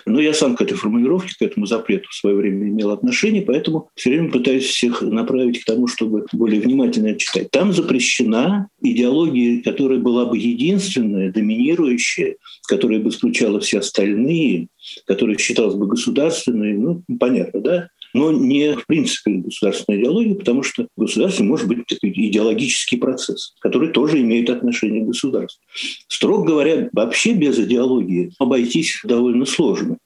Но 0.05 0.22
я 0.22 0.34
сам 0.34 0.55
к 0.55 0.62
этой 0.62 0.75
формулировке, 0.75 1.36
к 1.38 1.41
этому 1.41 1.65
запрету 1.65 2.10
в 2.10 2.15
свое 2.15 2.36
время 2.36 2.67
имел 2.67 2.91
отношение, 2.91 3.41
поэтому 3.41 3.89
все 3.96 4.12
время 4.12 4.32
пытаюсь 4.32 4.65
всех 4.65 5.01
направить 5.01 5.62
к 5.62 5.65
тому, 5.65 5.88
чтобы 5.88 6.25
более 6.32 6.62
внимательно 6.62 7.15
читать. 7.15 7.51
Там 7.51 7.74
запрещена 7.74 8.67
идеология, 8.82 9.62
которая 9.62 10.00
была 10.00 10.25
бы 10.25 10.38
единственная, 10.38 11.32
доминирующая, 11.32 12.36
которая 12.67 13.00
бы 13.00 13.10
исключала 13.10 13.60
все 13.60 13.79
остальные, 13.79 14.67
которая 15.05 15.38
считалась 15.38 15.75
бы 15.75 15.88
государственной, 15.88 16.74
ну, 16.74 17.03
понятно, 17.20 17.62
да? 17.62 17.89
Но 18.13 18.32
не 18.32 18.75
в 18.75 18.86
принципе 18.86 19.32
государственной 19.32 20.00
идеологии, 20.00 20.34
потому 20.36 20.63
что 20.63 20.88
государство 20.96 21.43
может 21.43 21.67
быть 21.67 21.86
такой 21.88 22.12
идеологический 22.12 22.98
процесс, 22.98 23.55
который 23.60 23.89
тоже 23.89 24.22
имеет 24.22 24.50
отношение 24.50 25.03
к 25.03 25.08
государству. 25.08 25.62
Строго 26.08 26.46
говоря, 26.46 26.89
вообще 26.93 27.34
без 27.34 27.60
идеологии 27.60 28.32
обойтись 28.39 29.00
довольно 29.03 29.46
сложно. 29.46 29.98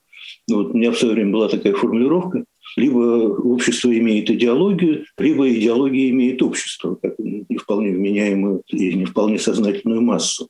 Вот 0.50 0.74
у 0.74 0.78
меня 0.78 0.92
в 0.92 0.98
свое 0.98 1.14
время 1.14 1.32
была 1.32 1.48
такая 1.48 1.74
формулировка, 1.74 2.44
либо 2.76 2.98
общество 2.98 3.96
имеет 3.96 4.30
идеологию, 4.30 5.04
либо 5.18 5.50
идеология 5.50 6.10
имеет 6.10 6.42
общество, 6.42 6.94
как 6.94 7.18
не 7.18 7.56
вполне 7.56 7.90
вменяемую 7.90 8.62
и 8.68 8.94
не 8.94 9.04
вполне 9.04 9.38
сознательную 9.38 10.00
массу. 10.00 10.48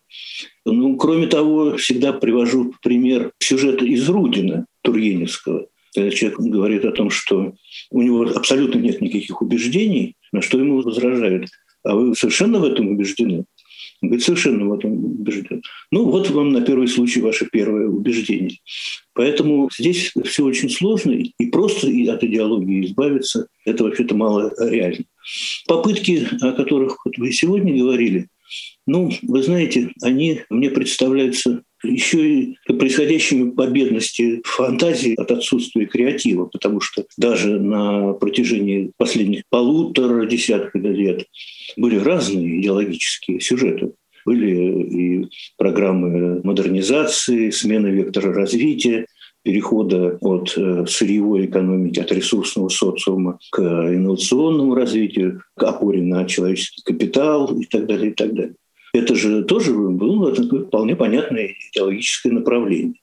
Ну, 0.65 0.97
кроме 0.97 1.27
того, 1.27 1.77
всегда 1.77 2.12
привожу 2.12 2.75
пример 2.83 3.33
сюжета 3.41 3.85
из 3.85 4.09
Рудина 4.09 4.67
Тургеневского– 4.83 5.67
когда 5.95 6.11
человек 6.11 6.38
говорит 6.38 6.85
о 6.85 6.92
том, 6.92 7.11
что 7.11 7.54
у 7.90 8.02
него 8.02 8.23
абсолютно 8.23 8.78
нет 8.78 9.00
никаких 9.00 9.40
убеждений, 9.42 10.14
на 10.33 10.42
что 10.42 10.59
ему 10.59 10.83
возражают. 10.83 11.49
А 11.85 11.95
вы 11.95 12.14
совершенно 12.14 12.59
в 12.59 12.64
этом 12.64 12.88
убеждены? 12.88 13.45
Он 14.00 14.11
говорит, 14.11 14.25
совершенно 14.25 14.64
в 14.64 14.73
этом 14.73 14.92
убежден. 14.92 15.62
Ну, 15.90 16.04
вот 16.04 16.30
вам 16.30 16.50
на 16.50 16.61
первый 16.61 16.87
случай 16.87 17.21
ваше 17.21 17.49
первое 17.50 17.88
убеждение. 17.88 18.59
Поэтому 19.12 19.68
здесь 19.76 20.12
все 20.25 20.45
очень 20.45 20.71
сложно, 20.71 21.12
и 21.12 21.47
просто 21.47 21.88
от 21.88 22.23
идеологии 22.23 22.87
избавиться– 22.87 23.49
это 23.64 23.83
вообще-то 23.85 24.14
мало 24.14 24.52
реально. 24.61 25.04
Попытки, 25.66 26.28
о 26.40 26.52
которых 26.52 27.04
вы 27.16 27.33
сегодня 27.33 27.76
говорили, 27.76 28.28
ну, 28.87 29.11
вы 29.23 29.42
знаете, 29.42 29.92
они 30.02 30.42
мне 30.49 30.71
представляются 30.71 31.62
еще 31.82 32.40
и 32.40 32.56
происходящими 32.66 33.50
по 33.50 33.66
бедности 33.66 34.40
фантазии 34.44 35.14
от 35.14 35.30
отсутствия 35.30 35.87
креатива, 35.87 36.47
потому 36.47 36.80
что 36.80 37.04
даже 37.16 37.58
на 37.58 38.12
протяжении 38.14 38.92
последних 38.97 39.42
полутора 39.49 40.26
десятков 40.26 40.82
лет 40.82 41.26
были 41.76 41.99
разные 41.99 42.61
идеологические 42.61 43.40
сюжеты. 43.40 43.92
Были 44.25 45.23
и 45.23 45.28
программы 45.56 46.42
модернизации, 46.42 47.50
смены 47.50 47.88
вектора 47.88 48.32
развития, 48.32 49.06
перехода 49.42 50.18
от 50.20 50.52
э, 50.58 50.85
сырьевой 50.87 51.47
экономики, 51.47 52.00
от 52.00 52.12
ресурсного 52.12 52.68
социума 52.68 53.38
к 53.50 53.61
инновационному 53.61 54.75
развитию, 54.75 55.42
к 55.56 55.62
опоре 55.62 56.02
на 56.02 56.26
человеческий 56.26 56.82
капитал 56.82 57.58
и 57.58 57.64
так 57.64 57.87
далее, 57.87 58.11
и 58.11 58.14
так 58.14 58.35
далее. 58.35 58.54
Это 58.92 59.14
же 59.14 59.45
тоже 59.45 59.73
было 59.75 60.35
вполне 60.35 60.97
понятное 60.97 61.54
идеологическое 61.71 62.33
направление. 62.33 63.00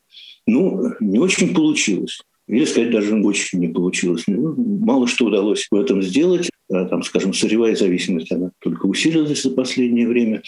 Ну, 0.48 0.94
не 1.00 1.20
очень 1.20 1.54
получилось. 1.54 2.22
Или 2.48 2.65
сказать, 2.65 2.92
даже 2.92 3.15
очень 3.15 3.60
не 3.60 3.70
получилось. 3.70 4.24
Ну, 4.27 4.56
мало 4.58 5.08
что 5.08 5.25
удалось 5.25 5.68
в 5.70 5.75
этом 5.75 6.04
сделать. 6.04 6.50
А, 6.72 6.86
там, 6.86 7.04
скажем, 7.04 7.34
сырьевая 7.34 7.75
зависимость, 7.75 8.32
она 8.32 8.51
только 8.60 8.88
усилилась 8.88 9.44
за 9.44 9.51
последнее 9.51 10.08
время. 10.08 10.42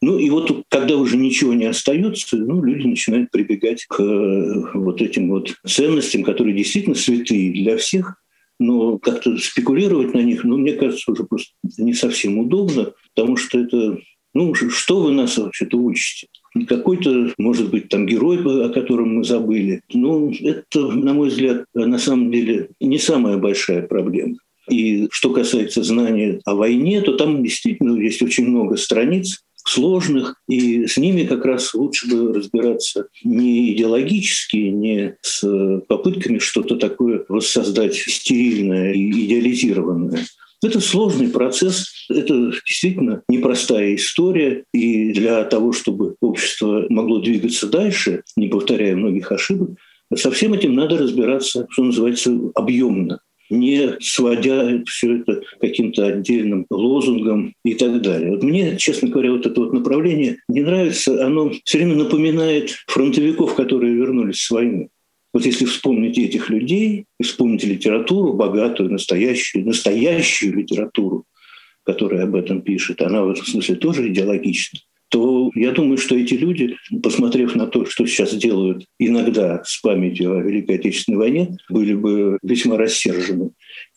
Ну 0.00 0.18
и 0.18 0.30
вот 0.30 0.64
когда 0.68 0.96
уже 0.96 1.16
ничего 1.16 1.54
не 1.54 1.64
остается, 1.64 2.36
ну, 2.36 2.62
люди 2.62 2.86
начинают 2.86 3.30
прибегать 3.32 3.84
к 3.86 4.00
э, 4.00 4.64
вот 4.74 5.02
этим 5.02 5.28
вот 5.28 5.54
ценностям, 5.66 6.22
которые 6.22 6.56
действительно 6.56 6.94
святые 6.94 7.52
для 7.52 7.76
всех, 7.78 8.16
но 8.60 8.98
как-то 8.98 9.36
спекулировать 9.38 10.14
на 10.14 10.20
них, 10.20 10.44
ну, 10.44 10.56
мне 10.56 10.74
кажется, 10.74 11.10
уже 11.10 11.24
просто 11.24 11.52
не 11.78 11.94
совсем 11.94 12.38
удобно, 12.38 12.92
потому 13.14 13.36
что 13.36 13.58
это, 13.58 13.98
ну, 14.36 14.54
что 14.54 15.00
вы 15.00 15.12
нас 15.12 15.38
вообще-то 15.38 15.76
учите? 15.78 16.28
Какой-то, 16.68 17.32
может 17.38 17.70
быть, 17.70 17.88
там 17.88 18.06
герой, 18.06 18.38
о 18.64 18.68
котором 18.70 19.16
мы 19.16 19.24
забыли. 19.24 19.82
Ну, 19.92 20.32
это, 20.40 20.86
на 20.88 21.12
мой 21.12 21.28
взгляд, 21.28 21.64
на 21.74 21.98
самом 21.98 22.30
деле 22.30 22.68
не 22.80 22.98
самая 22.98 23.36
большая 23.36 23.82
проблема. 23.82 24.36
И 24.70 25.08
что 25.10 25.30
касается 25.30 25.82
знания 25.82 26.40
о 26.44 26.54
войне, 26.54 27.00
то 27.00 27.16
там 27.16 27.42
действительно 27.42 28.00
есть 28.00 28.22
очень 28.22 28.48
много 28.48 28.76
страниц, 28.76 29.42
сложных, 29.66 30.40
и 30.48 30.86
с 30.86 30.96
ними 30.96 31.24
как 31.24 31.44
раз 31.44 31.74
лучше 31.74 32.08
бы 32.08 32.32
разбираться 32.32 33.08
не 33.24 33.72
идеологически, 33.72 34.56
не 34.56 35.16
с 35.22 35.80
попытками 35.88 36.38
что-то 36.38 36.76
такое 36.76 37.24
воссоздать 37.28 37.96
стерильное 37.96 38.92
и 38.92 39.10
идеализированное. 39.10 40.24
Это 40.62 40.80
сложный 40.80 41.28
процесс, 41.28 42.06
это 42.08 42.52
действительно 42.66 43.22
непростая 43.28 43.94
история, 43.94 44.64
и 44.72 45.12
для 45.12 45.44
того, 45.44 45.72
чтобы 45.72 46.16
общество 46.20 46.86
могло 46.88 47.18
двигаться 47.20 47.66
дальше, 47.66 48.22
не 48.36 48.48
повторяя 48.48 48.96
многих 48.96 49.30
ошибок, 49.32 49.70
со 50.14 50.30
всем 50.30 50.54
этим 50.54 50.74
надо 50.74 50.98
разбираться, 50.98 51.66
что 51.70 51.84
называется, 51.84 52.32
объемно 52.54 53.20
не 53.50 53.96
сводя 54.00 54.82
все 54.86 55.18
это 55.18 55.40
каким-то 55.60 56.06
отдельным 56.06 56.66
лозунгом 56.70 57.54
и 57.64 57.74
так 57.74 58.02
далее. 58.02 58.32
Вот 58.32 58.42
мне, 58.42 58.76
честно 58.76 59.08
говоря, 59.08 59.32
вот 59.32 59.46
это 59.46 59.60
вот 59.60 59.72
направление 59.72 60.38
не 60.48 60.62
нравится. 60.62 61.24
Оно 61.24 61.52
все 61.64 61.78
время 61.78 61.94
напоминает 61.94 62.70
фронтовиков, 62.86 63.54
которые 63.54 63.94
вернулись 63.94 64.40
с 64.40 64.50
войны. 64.50 64.88
Вот 65.36 65.44
если 65.44 65.66
вспомнить 65.66 66.16
этих 66.16 66.48
людей, 66.48 67.04
вспомнить 67.22 67.62
литературу, 67.62 68.32
богатую, 68.32 68.90
настоящую, 68.90 69.66
настоящую 69.66 70.56
литературу, 70.56 71.26
которая 71.84 72.22
об 72.24 72.36
этом 72.36 72.62
пишет, 72.62 73.02
она 73.02 73.22
в 73.22 73.28
этом 73.28 73.44
смысле 73.44 73.74
тоже 73.74 74.08
идеологична 74.08 74.80
то 75.08 75.50
я 75.54 75.72
думаю, 75.72 75.98
что 75.98 76.16
эти 76.16 76.34
люди, 76.34 76.76
посмотрев 77.02 77.54
на 77.54 77.66
то, 77.66 77.84
что 77.84 78.06
сейчас 78.06 78.34
делают 78.34 78.86
иногда 78.98 79.62
с 79.64 79.78
памятью 79.80 80.36
о 80.36 80.42
Великой 80.42 80.76
Отечественной 80.76 81.18
войне, 81.18 81.58
были 81.68 81.94
бы 81.94 82.38
весьма 82.42 82.78
рассержены, 82.78 83.50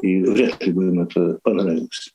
и 0.04 0.22
вряд 0.22 0.66
ли 0.68 0.74
бы 0.74 0.88
им 0.90 1.00
это 1.00 1.40
понравилось. 1.42 2.12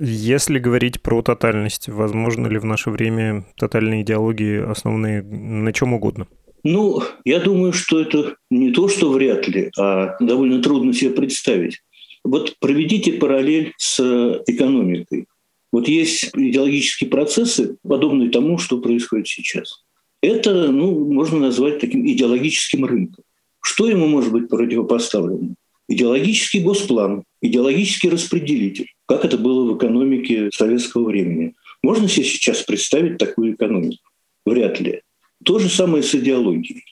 Если 0.00 0.58
говорить 0.58 1.00
про 1.02 1.22
тотальность, 1.22 1.88
возможно 1.88 2.46
ли 2.46 2.58
в 2.58 2.64
наше 2.64 2.90
время 2.90 3.44
тотальные 3.56 4.02
идеологии 4.02 4.58
основные 4.58 5.22
на 5.22 5.72
чем 5.72 5.92
угодно? 5.92 6.26
Ну, 6.64 7.02
я 7.26 7.40
думаю, 7.40 7.74
что 7.74 8.00
это 8.00 8.36
не 8.50 8.72
то, 8.72 8.88
что 8.88 9.10
вряд 9.10 9.46
ли, 9.48 9.70
а 9.78 10.16
довольно 10.18 10.62
трудно 10.62 10.94
себе 10.94 11.10
представить. 11.10 11.82
Вот 12.24 12.56
проведите 12.58 13.12
параллель 13.12 13.74
с 13.76 14.00
экономикой. 14.46 15.26
Вот 15.70 15.88
есть 15.88 16.30
идеологические 16.34 17.10
процессы, 17.10 17.76
подобные 17.86 18.30
тому, 18.30 18.56
что 18.56 18.80
происходит 18.80 19.28
сейчас. 19.28 19.84
Это 20.22 20.72
ну, 20.72 21.12
можно 21.12 21.38
назвать 21.38 21.80
таким 21.80 22.06
идеологическим 22.06 22.86
рынком. 22.86 23.24
Что 23.60 23.88
ему 23.88 24.06
может 24.06 24.32
быть 24.32 24.48
противопоставлено? 24.48 25.54
Идеологический 25.86 26.60
госплан, 26.60 27.24
идеологический 27.42 28.08
распределитель, 28.08 28.86
как 29.04 29.26
это 29.26 29.36
было 29.36 29.70
в 29.70 29.76
экономике 29.76 30.48
советского 30.50 31.04
времени. 31.04 31.54
Можно 31.82 32.08
себе 32.08 32.24
сейчас 32.24 32.62
представить 32.62 33.18
такую 33.18 33.52
экономику? 33.52 34.02
Вряд 34.46 34.80
ли. 34.80 35.02
То 35.44 35.58
же 35.58 35.68
самое 35.68 36.02
с 36.02 36.14
идеологией. 36.14 36.84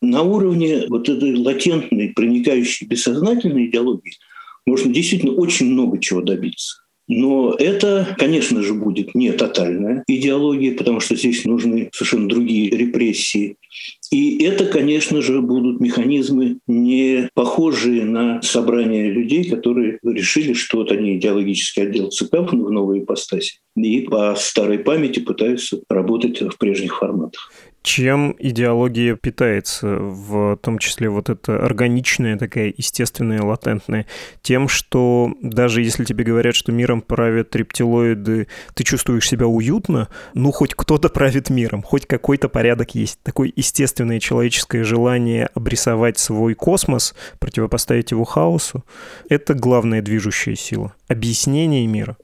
На 0.00 0.22
уровне 0.22 0.86
вот 0.88 1.08
этой 1.08 1.34
латентной, 1.34 2.10
проникающей 2.10 2.86
бессознательной 2.86 3.66
идеологии 3.66 4.12
можно 4.66 4.92
действительно 4.92 5.32
очень 5.32 5.66
много 5.66 5.98
чего 5.98 6.20
добиться. 6.20 6.86
Но 7.08 7.54
это, 7.56 8.16
конечно 8.18 8.62
же, 8.62 8.74
будет 8.74 9.14
не 9.14 9.30
тотальная 9.30 10.02
идеология, 10.08 10.76
потому 10.76 10.98
что 10.98 11.14
здесь 11.14 11.44
нужны 11.44 11.88
совершенно 11.92 12.28
другие 12.28 12.68
репрессии. 12.70 13.56
И 14.10 14.42
это, 14.42 14.66
конечно 14.66 15.22
же, 15.22 15.40
будут 15.40 15.80
механизмы, 15.80 16.58
не 16.66 17.28
похожие 17.34 18.04
на 18.04 18.42
собрание 18.42 19.10
людей, 19.10 19.48
которые 19.48 19.98
решили, 20.02 20.52
что 20.52 20.78
вот 20.78 20.90
они 20.90 21.16
идеологический 21.16 21.82
отдел 21.82 22.10
ЦК 22.10 22.38
в 22.38 22.52
новой 22.52 23.00
ипостаси 23.00 23.60
и 23.76 24.00
по 24.00 24.34
старой 24.36 24.78
памяти 24.78 25.20
пытаются 25.20 25.80
работать 25.88 26.40
в 26.40 26.56
прежних 26.58 26.98
форматах 26.98 27.52
чем 27.86 28.34
идеология 28.40 29.14
питается, 29.14 29.86
в 29.86 30.56
том 30.56 30.78
числе 30.78 31.08
вот 31.08 31.30
это 31.30 31.64
органичная 31.64 32.36
такая, 32.36 32.74
естественная, 32.76 33.42
латентная, 33.42 34.06
тем, 34.42 34.66
что 34.66 35.32
даже 35.40 35.82
если 35.82 36.04
тебе 36.04 36.24
говорят, 36.24 36.56
что 36.56 36.72
миром 36.72 37.00
правят 37.00 37.54
рептилоиды, 37.54 38.48
ты 38.74 38.82
чувствуешь 38.82 39.28
себя 39.28 39.46
уютно, 39.46 40.08
ну 40.34 40.50
хоть 40.50 40.74
кто-то 40.74 41.08
правит 41.10 41.48
миром, 41.48 41.84
хоть 41.84 42.06
какой-то 42.06 42.48
порядок 42.48 42.96
есть. 42.96 43.20
Такое 43.22 43.52
естественное 43.54 44.18
человеческое 44.18 44.82
желание 44.82 45.48
обрисовать 45.54 46.18
свой 46.18 46.54
космос, 46.54 47.14
противопоставить 47.38 48.10
его 48.10 48.24
хаосу, 48.24 48.84
это 49.28 49.54
главная 49.54 50.02
движущая 50.02 50.56
сила. 50.56 50.92
Объяснение 51.06 51.86
мира. 51.86 52.16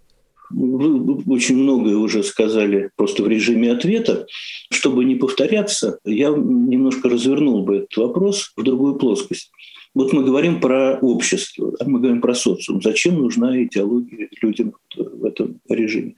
Вы 0.52 1.22
очень 1.26 1.56
многое 1.56 1.96
уже 1.96 2.22
сказали 2.22 2.90
просто 2.96 3.22
в 3.22 3.28
режиме 3.28 3.72
ответа. 3.72 4.26
Чтобы 4.70 5.04
не 5.04 5.16
повторяться, 5.16 5.98
я 6.04 6.28
немножко 6.28 7.08
развернул 7.08 7.64
бы 7.64 7.76
этот 7.78 7.96
вопрос 7.96 8.52
в 8.56 8.62
другую 8.62 8.96
плоскость. 8.96 9.50
Вот 9.94 10.12
мы 10.14 10.24
говорим 10.24 10.60
про 10.60 10.98
общество, 11.02 11.74
мы 11.84 11.98
говорим 11.98 12.22
про 12.22 12.34
социум. 12.34 12.80
Зачем 12.80 13.20
нужна 13.20 13.62
идеология 13.62 14.28
людям 14.40 14.74
в 14.96 15.24
этом 15.24 15.60
режиме? 15.68 16.14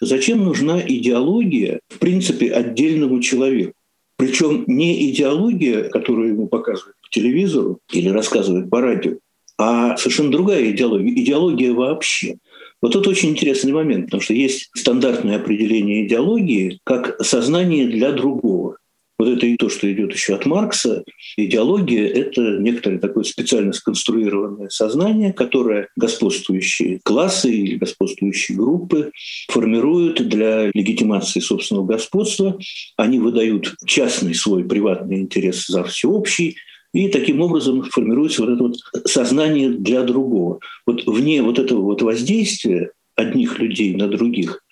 Зачем 0.00 0.44
нужна 0.44 0.80
идеология, 0.80 1.80
в 1.88 1.98
принципе, 1.98 2.52
отдельному 2.52 3.20
человеку? 3.20 3.72
Причем 4.16 4.64
не 4.66 5.10
идеология, 5.10 5.84
которую 5.84 6.30
ему 6.30 6.48
показывают 6.48 6.96
по 7.00 7.08
телевизору 7.08 7.78
или 7.92 8.08
рассказывают 8.08 8.68
по 8.68 8.80
радио, 8.82 9.18
а 9.56 9.96
совершенно 9.96 10.30
другая 10.30 10.70
идеология. 10.70 11.14
Идеология 11.14 11.72
вообще– 11.72 12.36
вот 12.80 12.92
тут 12.92 13.06
очень 13.06 13.30
интересный 13.30 13.72
момент, 13.72 14.06
потому 14.06 14.20
что 14.20 14.34
есть 14.34 14.70
стандартное 14.74 15.36
определение 15.36 16.06
идеологии 16.06 16.80
как 16.84 17.22
сознание 17.24 17.86
для 17.86 18.12
другого. 18.12 18.76
Вот 19.18 19.28
это 19.28 19.46
и 19.46 19.56
то, 19.56 19.68
что 19.68 19.92
идет 19.92 20.12
еще 20.12 20.36
от 20.36 20.46
Маркса. 20.46 21.02
Идеология— 21.36 22.06
это 22.08 22.58
некоторое 22.58 22.98
такое 22.98 23.24
специально 23.24 23.72
сконструированное 23.72 24.68
сознание, 24.68 25.32
которое 25.32 25.88
господствующие 25.96 27.00
классы 27.02 27.50
или 27.50 27.74
господствующие 27.74 28.56
группы 28.56 29.10
формируют 29.48 30.28
для 30.28 30.70
легитимации 30.72 31.40
собственного 31.40 31.86
господства. 31.86 32.60
Они 32.96 33.18
выдают 33.18 33.74
частный 33.84 34.36
свой 34.36 34.62
приватный 34.62 35.18
интерес 35.18 35.66
за 35.66 35.82
всеобщий, 35.82 36.56
и 36.98 37.08
таким 37.08 37.40
образом 37.40 37.84
формируется 37.84 38.42
вот 38.42 38.50
это 38.50 38.62
вот 38.64 38.76
сознание 39.08 39.70
для 39.70 40.02
другого. 40.02 40.58
Вот 40.84 41.06
вне 41.06 41.42
вот 41.42 41.60
этого 41.60 41.80
вот 41.82 42.02
воздействия 42.02 42.90
одних 43.14 43.60
людей 43.60 43.94
на 43.94 44.08
других, 44.08 44.64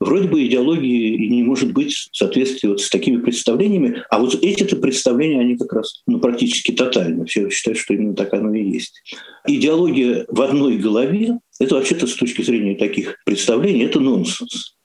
вроде 0.00 0.26
бы 0.28 0.46
идеологии 0.46 1.16
и 1.16 1.28
не 1.28 1.42
может 1.42 1.74
быть 1.74 1.92
в 1.92 2.16
соответствии 2.16 2.68
вот 2.68 2.80
с 2.80 2.88
такими 2.88 3.18
представлениями. 3.18 4.02
А 4.08 4.18
вот 4.18 4.42
эти-то 4.42 4.76
представления, 4.76 5.40
они 5.40 5.58
как 5.58 5.70
раз 5.74 6.02
ну, 6.06 6.18
практически 6.18 6.72
тотальны. 6.72 7.26
Все 7.26 7.50
считают, 7.50 7.78
что 7.78 7.92
именно 7.92 8.14
так 8.14 8.32
оно 8.32 8.54
и 8.54 8.64
есть. 8.64 9.02
Идеология 9.46 10.24
в 10.28 10.40
одной 10.40 10.78
голове— 10.78 11.40
это 11.60 11.74
вообще-то 11.74 12.06
с 12.06 12.14
точки 12.14 12.40
зрения 12.40 12.74
таких 12.76 13.16
представлений, 13.26 13.84
это 13.84 14.00
нонсенс. 14.00 14.76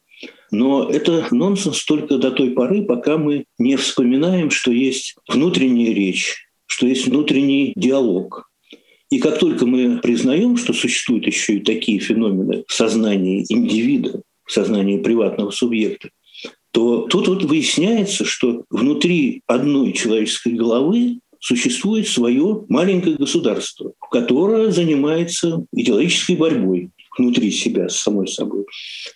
Но 0.51 0.89
это 0.89 1.25
нонсенс 1.31 1.85
только 1.85 2.17
до 2.17 2.31
той 2.31 2.51
поры, 2.51 2.83
пока 2.83 3.17
мы 3.17 3.45
не 3.57 3.77
вспоминаем, 3.77 4.51
что 4.51 4.71
есть 4.71 5.15
внутренняя 5.29 5.93
речь, 5.93 6.50
что 6.71 6.87
есть 6.87 7.05
внутренний 7.05 7.73
диалог. 7.75 8.49
И 9.09 9.19
как 9.19 9.39
только 9.39 9.65
мы 9.65 9.99
признаем, 9.99 10.55
что 10.55 10.71
существуют 10.71 11.27
еще 11.27 11.57
и 11.57 11.59
такие 11.59 11.99
феномены 11.99 12.63
в 12.65 12.73
сознании 12.73 13.45
индивида, 13.49 14.21
в 14.45 14.51
сознании 14.51 14.97
приватного 14.97 15.51
субъекта, 15.51 16.11
то 16.71 17.07
тут 17.09 17.27
вот 17.27 17.43
выясняется, 17.43 18.23
что 18.23 18.63
внутри 18.69 19.41
одной 19.47 19.91
человеческой 19.91 20.53
головы 20.53 21.19
существует 21.41 22.07
свое 22.07 22.63
маленькое 22.69 23.17
государство, 23.17 23.91
которое 24.09 24.71
занимается 24.71 25.65
идеологической 25.73 26.37
борьбой 26.37 26.91
внутри 27.17 27.51
себя, 27.51 27.89
с 27.89 27.97
самой 27.97 28.29
собой, 28.29 28.63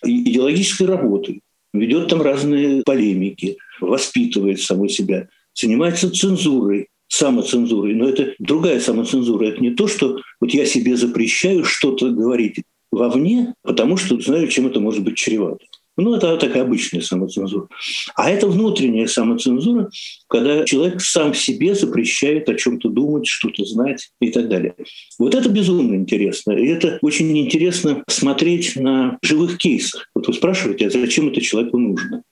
идеологической 0.04 0.86
работой, 0.86 1.40
ведет 1.72 2.08
там 2.08 2.20
разные 2.20 2.82
полемики, 2.82 3.56
воспитывает 3.80 4.60
самой 4.60 4.90
себя, 4.90 5.28
занимается 5.54 6.10
цензурой, 6.10 6.88
самоцензурой, 7.08 7.94
но 7.94 8.08
это 8.08 8.34
другая 8.38 8.80
самоцензура. 8.80 9.46
Это 9.46 9.62
не 9.62 9.70
то, 9.70 9.88
что 9.88 10.20
вот 10.40 10.50
я 10.52 10.66
себе 10.66 10.96
запрещаю 10.96 11.64
что-то 11.64 12.10
говорить 12.10 12.62
вовне, 12.90 13.54
потому 13.62 13.96
что 13.96 14.20
знаю, 14.20 14.48
чем 14.48 14.66
это 14.66 14.80
может 14.80 15.02
быть 15.02 15.16
чревато. 15.16 15.64
Ну, 15.98 16.14
это 16.14 16.36
такая 16.36 16.62
обычная 16.62 17.00
самоцензура. 17.00 17.68
А 18.14 18.30
это 18.30 18.48
внутренняя 18.48 19.06
самоцензура, 19.06 19.88
когда 20.28 20.64
человек 20.66 21.00
сам 21.00 21.32
себе 21.32 21.74
запрещает 21.74 22.48
о 22.50 22.54
чем-то 22.54 22.90
думать, 22.90 23.26
что-то 23.26 23.64
знать 23.64 24.10
и 24.20 24.30
так 24.30 24.48
далее. 24.48 24.74
Вот 25.18 25.34
это 25.34 25.48
безумно 25.48 25.94
интересно. 25.94 26.52
И 26.52 26.66
это 26.66 26.98
очень 27.00 27.36
интересно 27.38 28.04
смотреть 28.08 28.76
на 28.76 29.18
живых 29.22 29.56
кейсах. 29.56 30.06
Вот 30.14 30.26
вы 30.28 30.34
спрашиваете, 30.34 30.88
а 30.88 30.90
зачем 30.90 31.28
это 31.28 31.40
человеку 31.40 31.78
нужно? 31.78 32.22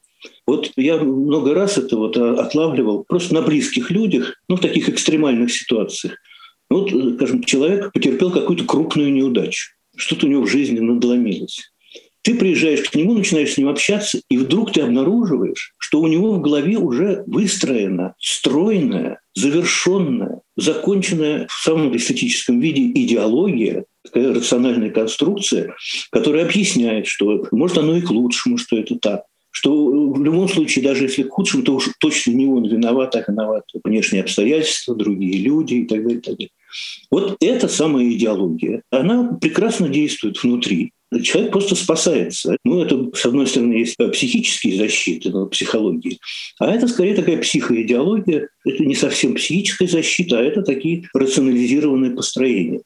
Вот 0.46 0.70
я 0.76 0.98
много 0.98 1.54
раз 1.54 1.78
это 1.78 1.96
вот 1.96 2.16
отлавливал 2.16 3.04
просто 3.04 3.34
на 3.34 3.42
близких 3.42 3.90
людях, 3.90 4.34
ну, 4.48 4.56
в 4.56 4.60
таких 4.60 4.88
экстремальных 4.88 5.52
ситуациях. 5.52 6.16
Вот, 6.68 6.90
скажем, 7.16 7.42
человек 7.44 7.92
потерпел 7.92 8.30
какую-то 8.30 8.64
крупную 8.64 9.12
неудачу. 9.12 9.72
Что-то 9.96 10.26
у 10.26 10.28
него 10.28 10.42
в 10.42 10.50
жизни 10.50 10.80
надломилось. 10.80 11.70
Ты 12.22 12.34
приезжаешь 12.36 12.88
к 12.88 12.94
нему, 12.94 13.14
начинаешь 13.14 13.52
с 13.52 13.58
ним 13.58 13.68
общаться, 13.68 14.20
и 14.30 14.38
вдруг 14.38 14.72
ты 14.72 14.80
обнаруживаешь, 14.80 15.74
что 15.76 16.00
у 16.00 16.06
него 16.06 16.32
в 16.32 16.40
голове 16.40 16.78
уже 16.78 17.22
выстроена 17.26 18.14
стройная, 18.18 19.20
завершенная, 19.34 20.40
законченная 20.56 21.46
в 21.48 21.62
самом 21.62 21.94
эстетическом 21.94 22.60
виде 22.60 22.80
идеология, 23.02 23.84
такая 24.02 24.34
рациональная 24.34 24.90
конструкция, 24.90 25.74
которая 26.10 26.46
объясняет, 26.46 27.06
что 27.06 27.46
может 27.52 27.76
оно 27.76 27.98
и 27.98 28.00
к 28.00 28.10
лучшему, 28.10 28.56
что 28.56 28.78
это 28.78 28.96
так 28.98 29.24
что 29.54 29.86
в 30.12 30.22
любом 30.24 30.48
случае, 30.48 30.84
даже 30.84 31.04
если 31.04 31.22
к 31.22 31.30
худшему, 31.30 31.62
то 31.62 31.76
уж 31.76 31.88
точно 32.00 32.32
не 32.32 32.46
он 32.48 32.66
виноват, 32.66 33.14
а 33.14 33.24
виноват 33.26 33.62
внешние 33.84 34.24
обстоятельства, 34.24 34.96
другие 34.96 35.40
люди 35.40 35.74
и 35.74 35.86
так 35.86 36.02
далее. 36.02 36.18
И 36.18 36.20
так 36.20 36.34
далее. 36.34 36.50
Вот 37.08 37.36
эта 37.40 37.68
самая 37.68 38.10
идеология, 38.10 38.82
она 38.90 39.38
прекрасно 39.40 39.88
действует 39.88 40.42
внутри 40.42 40.92
человек 41.22 41.52
просто 41.52 41.74
спасается. 41.74 42.56
Ну, 42.64 42.82
это, 42.82 43.10
с 43.14 43.24
одной 43.24 43.46
стороны, 43.46 43.74
есть 43.74 43.96
психические 43.96 44.76
защиты, 44.76 45.30
ну, 45.30 45.46
психологии, 45.46 46.18
а 46.58 46.70
это 46.70 46.88
скорее 46.88 47.14
такая 47.14 47.38
психоидеология. 47.38 48.48
Это 48.64 48.84
не 48.84 48.94
совсем 48.94 49.34
психическая 49.34 49.88
защита, 49.88 50.38
а 50.38 50.42
это 50.42 50.62
такие 50.62 51.08
рационализированные 51.14 52.12
построения. 52.12 52.80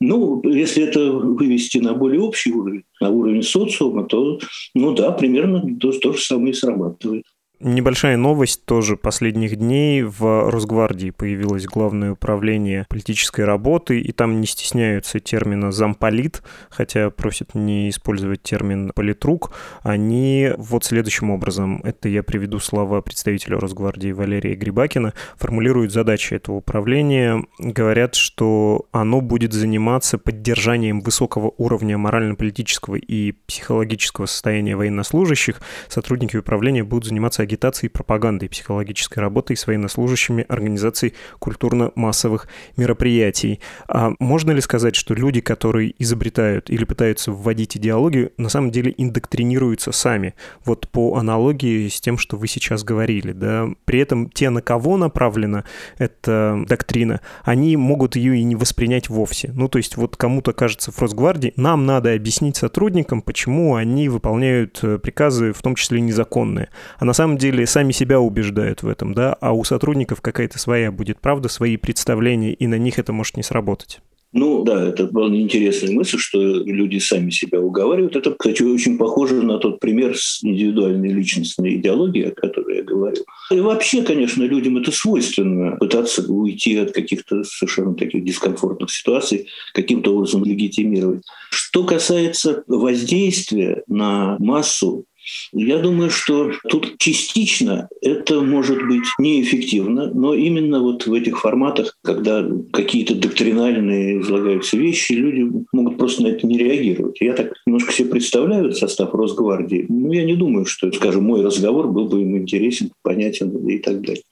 Ну, 0.00 0.42
если 0.44 0.84
это 0.84 1.12
вывести 1.12 1.78
на 1.78 1.94
более 1.94 2.20
общий 2.20 2.52
уровень, 2.52 2.84
на 3.00 3.10
уровень 3.10 3.42
социума, 3.42 4.04
то, 4.04 4.38
ну 4.74 4.94
да, 4.94 5.10
примерно 5.12 5.76
то, 5.78 5.92
то 5.92 6.12
же 6.12 6.22
самое 6.22 6.52
и 6.52 6.56
срабатывает. 6.56 7.24
Небольшая 7.60 8.16
новость 8.16 8.64
тоже 8.64 8.96
последних 8.96 9.54
дней. 9.54 10.02
В 10.02 10.50
Росгвардии 10.50 11.10
появилось 11.10 11.66
Главное 11.66 12.12
управление 12.12 12.84
политической 12.88 13.42
работы, 13.42 14.00
и 14.00 14.10
там 14.10 14.40
не 14.40 14.46
стесняются 14.46 15.20
термина 15.20 15.70
«замполит», 15.70 16.42
хотя 16.68 17.10
просят 17.10 17.54
не 17.54 17.90
использовать 17.90 18.42
термин 18.42 18.90
«политрук». 18.94 19.52
Они 19.82 20.50
вот 20.56 20.84
следующим 20.84 21.30
образом, 21.30 21.80
это 21.84 22.08
я 22.08 22.24
приведу 22.24 22.58
слова 22.58 23.00
представителя 23.00 23.58
Росгвардии 23.58 24.10
Валерия 24.10 24.56
Грибакина, 24.56 25.14
формулируют 25.36 25.92
задачи 25.92 26.34
этого 26.34 26.56
управления, 26.56 27.44
говорят, 27.58 28.16
что 28.16 28.86
оно 28.90 29.20
будет 29.20 29.52
заниматься 29.52 30.18
поддержанием 30.18 31.00
высокого 31.00 31.52
уровня 31.56 31.98
морально-политического 31.98 32.96
и 32.96 33.32
психологического 33.46 34.26
состояния 34.26 34.76
военнослужащих. 34.76 35.60
Сотрудники 35.88 36.36
управления 36.36 36.82
будут 36.82 37.06
заниматься 37.06 37.44
агитацией, 37.54 37.90
пропагандой, 37.90 38.48
психологической 38.48 39.20
работой 39.20 39.56
с 39.56 39.66
военнослужащими 39.66 40.44
организаций 40.48 41.14
культурно-массовых 41.38 42.48
мероприятий. 42.76 43.60
А 43.88 44.12
можно 44.18 44.50
ли 44.50 44.60
сказать, 44.60 44.96
что 44.96 45.14
люди, 45.14 45.40
которые 45.40 45.94
изобретают 45.98 46.70
или 46.70 46.84
пытаются 46.84 47.32
вводить 47.32 47.76
идеологию, 47.76 48.32
на 48.36 48.48
самом 48.48 48.70
деле 48.70 48.92
индоктринируются 48.96 49.92
сами? 49.92 50.34
Вот 50.64 50.88
по 50.88 51.16
аналогии 51.16 51.88
с 51.88 52.00
тем, 52.00 52.18
что 52.18 52.36
вы 52.36 52.48
сейчас 52.48 52.82
говорили. 52.82 53.32
Да? 53.32 53.68
При 53.84 54.00
этом 54.00 54.28
те, 54.30 54.50
на 54.50 54.60
кого 54.60 54.96
направлена 54.96 55.64
эта 55.98 56.64
доктрина, 56.68 57.20
они 57.44 57.76
могут 57.76 58.16
ее 58.16 58.36
и 58.38 58.44
не 58.44 58.56
воспринять 58.56 59.08
вовсе. 59.08 59.52
Ну, 59.54 59.68
то 59.68 59.78
есть 59.78 59.96
вот 59.96 60.16
кому-то 60.16 60.52
кажется 60.52 60.90
в 60.90 61.00
Росгвардии, 61.00 61.52
нам 61.56 61.86
надо 61.86 62.12
объяснить 62.12 62.56
сотрудникам, 62.56 63.22
почему 63.22 63.76
они 63.76 64.08
выполняют 64.08 64.80
э, 64.82 64.98
приказы, 64.98 65.52
в 65.52 65.62
том 65.62 65.74
числе 65.74 66.00
незаконные. 66.00 66.68
А 66.98 67.04
на 67.04 67.12
самом 67.12 67.33
деле 67.38 67.54
деле 67.54 67.66
сами 67.66 67.92
себя 67.92 68.20
убеждают 68.20 68.82
в 68.82 68.88
этом, 68.88 69.14
да, 69.14 69.34
а 69.40 69.52
у 69.52 69.64
сотрудников 69.64 70.20
какая-то 70.20 70.58
своя 70.58 70.90
будет 70.90 71.20
правда, 71.20 71.48
свои 71.48 71.76
представления, 71.76 72.52
и 72.52 72.66
на 72.66 72.78
них 72.78 72.98
это 72.98 73.12
может 73.12 73.36
не 73.36 73.42
сработать. 73.42 74.00
Ну 74.32 74.64
да, 74.64 74.88
это 74.88 75.06
была 75.06 75.28
интересная 75.28 75.92
мысль, 75.92 76.18
что 76.18 76.42
люди 76.42 76.98
сами 76.98 77.30
себя 77.30 77.60
уговаривают. 77.60 78.16
Это, 78.16 78.32
кстати, 78.32 78.62
очень 78.62 78.98
похоже 78.98 79.42
на 79.42 79.58
тот 79.58 79.78
пример 79.78 80.16
с 80.18 80.42
индивидуальной 80.42 81.10
личностной 81.10 81.76
идеологией, 81.76 82.30
о 82.30 82.34
которой 82.34 82.78
я 82.78 82.82
говорил. 82.82 83.24
И 83.52 83.60
вообще, 83.60 84.02
конечно, 84.02 84.42
людям 84.42 84.76
это 84.76 84.90
свойственно 84.90 85.76
пытаться 85.76 86.26
уйти 86.26 86.76
от 86.78 86.90
каких-то 86.90 87.44
совершенно 87.44 87.94
таких 87.94 88.24
дискомфортных 88.24 88.90
ситуаций, 88.90 89.46
каким-то 89.72 90.16
образом 90.16 90.44
легитимировать. 90.44 91.22
Что 91.50 91.84
касается 91.84 92.64
воздействия 92.66 93.84
на 93.86 94.36
массу, 94.40 95.04
я 95.52 95.78
думаю, 95.78 96.10
что 96.10 96.52
тут 96.68 96.98
частично 96.98 97.88
это 98.00 98.40
может 98.40 98.86
быть 98.86 99.04
неэффективно, 99.18 100.12
но 100.12 100.34
именно 100.34 100.80
вот 100.80 101.06
в 101.06 101.12
этих 101.12 101.40
форматах, 101.40 101.96
когда 102.02 102.46
какие-то 102.72 103.14
доктринальные 103.14 104.20
излагаются 104.20 104.76
вещи, 104.76 105.12
люди 105.12 105.50
могут 105.72 105.98
просто 105.98 106.22
на 106.22 106.28
это 106.28 106.46
не 106.46 106.58
реагировать. 106.58 107.20
Я 107.20 107.34
так 107.34 107.52
немножко 107.66 107.92
себе 107.92 108.10
представляю 108.10 108.72
состав 108.72 109.14
Росгвардии. 109.14 109.86
Ну, 109.88 110.12
я 110.12 110.24
не 110.24 110.36
думаю, 110.36 110.66
что, 110.66 110.90
скажем, 110.92 111.24
мой 111.24 111.42
разговор 111.42 111.88
был 111.88 112.06
бы 112.06 112.22
им 112.22 112.36
интересен, 112.36 112.90
понятен 113.02 113.66
и 113.68 113.78
так 113.78 114.00
далее. 114.02 114.22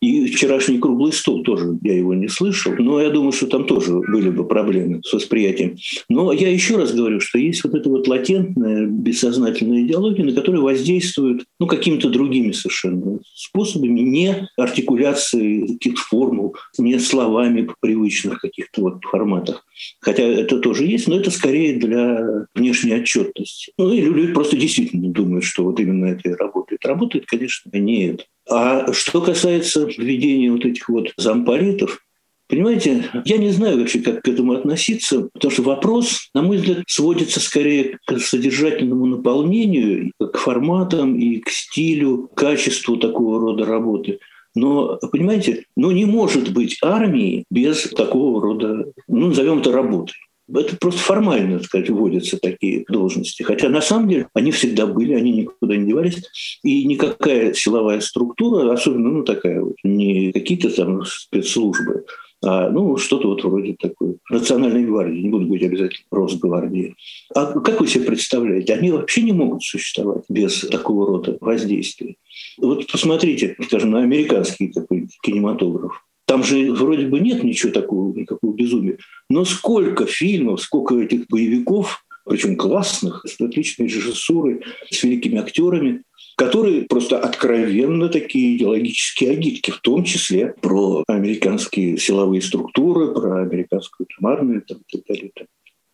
И 0.00 0.26
вчерашний 0.26 0.78
круглый 0.78 1.12
стол 1.12 1.42
тоже, 1.42 1.76
я 1.82 1.96
его 1.96 2.14
не 2.14 2.28
слышал, 2.28 2.72
но 2.78 3.00
я 3.00 3.10
думаю, 3.10 3.32
что 3.32 3.46
там 3.46 3.66
тоже 3.66 3.94
были 3.94 4.30
бы 4.30 4.46
проблемы 4.46 5.00
с 5.04 5.12
восприятием. 5.12 5.76
Но 6.08 6.32
я 6.32 6.50
еще 6.50 6.76
раз 6.76 6.92
говорю, 6.92 7.20
что 7.20 7.38
есть 7.38 7.64
вот 7.64 7.74
эта 7.74 7.88
вот 7.88 8.06
латентная, 8.06 8.86
бессознательная 8.86 9.82
идеология, 9.82 10.24
на 10.24 10.32
которую 10.32 10.62
воздействуют 10.62 11.44
ну, 11.58 11.66
какими-то 11.66 12.10
другими 12.10 12.52
совершенно 12.52 13.18
способами, 13.34 14.00
не 14.00 14.48
артикуляцией 14.56 15.74
каких-то 15.74 16.00
формул, 16.00 16.56
не 16.78 16.98
словами 17.00 17.62
в 17.62 17.74
привычных 17.80 18.40
каких-то 18.40 18.82
вот 18.82 19.04
форматах. 19.04 19.64
Хотя 20.00 20.22
это 20.22 20.58
тоже 20.60 20.86
есть, 20.86 21.08
но 21.08 21.16
это 21.16 21.30
скорее 21.30 21.78
для 21.78 22.46
внешней 22.54 22.94
отчетности. 22.94 23.72
Ну, 23.78 23.92
и 23.92 24.00
люди 24.00 24.32
просто 24.32 24.56
действительно 24.56 25.10
думают, 25.10 25.44
что 25.44 25.64
вот 25.64 25.80
именно 25.80 26.06
это 26.06 26.28
и 26.28 26.34
работает. 26.34 26.84
Работает, 26.84 27.26
конечно, 27.26 27.70
не 27.76 28.08
это. 28.08 28.24
А 28.50 28.92
что 28.92 29.20
касается 29.20 29.86
введения 29.86 30.50
вот 30.50 30.64
этих 30.64 30.88
вот 30.88 31.12
замполитов, 31.16 32.00
Понимаете, 32.48 33.04
я 33.26 33.36
не 33.36 33.50
знаю 33.50 33.78
вообще, 33.78 34.00
как 34.00 34.22
к 34.22 34.28
этому 34.28 34.54
относиться, 34.54 35.28
потому 35.34 35.52
что 35.52 35.62
вопрос, 35.62 36.30
на 36.32 36.40
мой 36.40 36.56
взгляд, 36.56 36.78
сводится 36.86 37.40
скорее 37.40 37.98
к 38.06 38.18
содержательному 38.18 39.04
наполнению, 39.04 40.12
к 40.18 40.38
форматам 40.38 41.18
и 41.18 41.40
к 41.40 41.50
стилю, 41.50 42.28
к 42.28 42.38
качеству 42.38 42.96
такого 42.96 43.38
рода 43.38 43.66
работы. 43.66 44.20
Но, 44.54 44.98
понимаете, 45.12 45.66
ну 45.76 45.90
не 45.90 46.06
может 46.06 46.50
быть 46.50 46.78
армии 46.82 47.44
без 47.50 47.82
такого 47.82 48.40
рода, 48.40 48.92
ну, 49.06 49.26
назовем 49.28 49.58
это 49.58 49.70
работой. 49.70 50.16
Это 50.52 50.76
просто 50.76 51.00
формально, 51.00 51.58
так 51.58 51.66
сказать, 51.66 51.90
вводятся 51.90 52.38
такие 52.38 52.84
должности. 52.88 53.42
Хотя 53.42 53.68
на 53.68 53.80
самом 53.80 54.08
деле 54.08 54.28
они 54.34 54.50
всегда 54.50 54.86
были, 54.86 55.14
они 55.14 55.32
никуда 55.32 55.76
не 55.76 55.86
девались. 55.86 56.22
И 56.62 56.84
никакая 56.84 57.52
силовая 57.52 58.00
структура, 58.00 58.72
особенно 58.72 59.10
ну, 59.10 59.24
такая 59.24 59.60
вот, 59.60 59.76
не 59.84 60.32
какие-то 60.32 60.70
там 60.70 61.04
спецслужбы, 61.04 62.04
а, 62.44 62.70
ну, 62.70 62.96
что-то 62.96 63.28
вот 63.28 63.42
вроде 63.42 63.74
такой 63.74 64.18
национальной 64.30 64.84
гвардии, 64.84 65.20
не 65.20 65.28
буду 65.28 65.46
говорить 65.46 65.66
обязательно 65.66 66.06
Росгвардии. 66.10 66.94
А 67.34 67.58
как 67.60 67.80
вы 67.80 67.88
себе 67.88 68.04
представляете, 68.04 68.74
они 68.74 68.92
вообще 68.92 69.22
не 69.22 69.32
могут 69.32 69.64
существовать 69.64 70.22
без 70.28 70.60
такого 70.60 71.06
рода 71.08 71.36
воздействия. 71.40 72.14
Вот 72.58 72.86
посмотрите, 72.90 73.56
скажем, 73.64 73.90
на 73.90 74.02
американский 74.02 74.68
такой 74.68 75.08
кинематограф. 75.22 76.04
Там 76.28 76.44
же 76.44 76.72
вроде 76.74 77.06
бы 77.06 77.20
нет 77.20 77.42
ничего 77.42 77.72
такого, 77.72 78.14
никакого 78.14 78.52
безумия. 78.52 78.98
Но 79.30 79.46
сколько 79.46 80.04
фильмов, 80.04 80.60
сколько 80.60 80.94
этих 81.00 81.26
боевиков, 81.26 82.04
причем 82.26 82.54
классных, 82.56 83.24
с 83.26 83.40
отличной 83.40 83.86
режиссурой, 83.86 84.60
с 84.90 85.02
великими 85.02 85.38
актерами, 85.38 86.02
которые 86.36 86.82
просто 86.82 87.18
откровенно 87.18 88.10
такие 88.10 88.56
идеологические 88.56 89.30
агитки, 89.30 89.70
в 89.70 89.78
том 89.78 90.04
числе 90.04 90.54
про 90.60 91.02
американские 91.08 91.96
силовые 91.96 92.42
структуры, 92.42 93.14
про 93.14 93.40
американскую 93.40 94.06
армию 94.22 94.60
и 94.60 94.74
так 94.74 94.78
далее. 95.08 95.32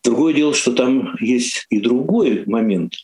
Другое 0.03 0.33
дело, 0.33 0.53
что 0.53 0.73
там 0.73 1.15
есть 1.21 1.65
и 1.69 1.79
другой 1.79 2.43
момент. 2.45 2.95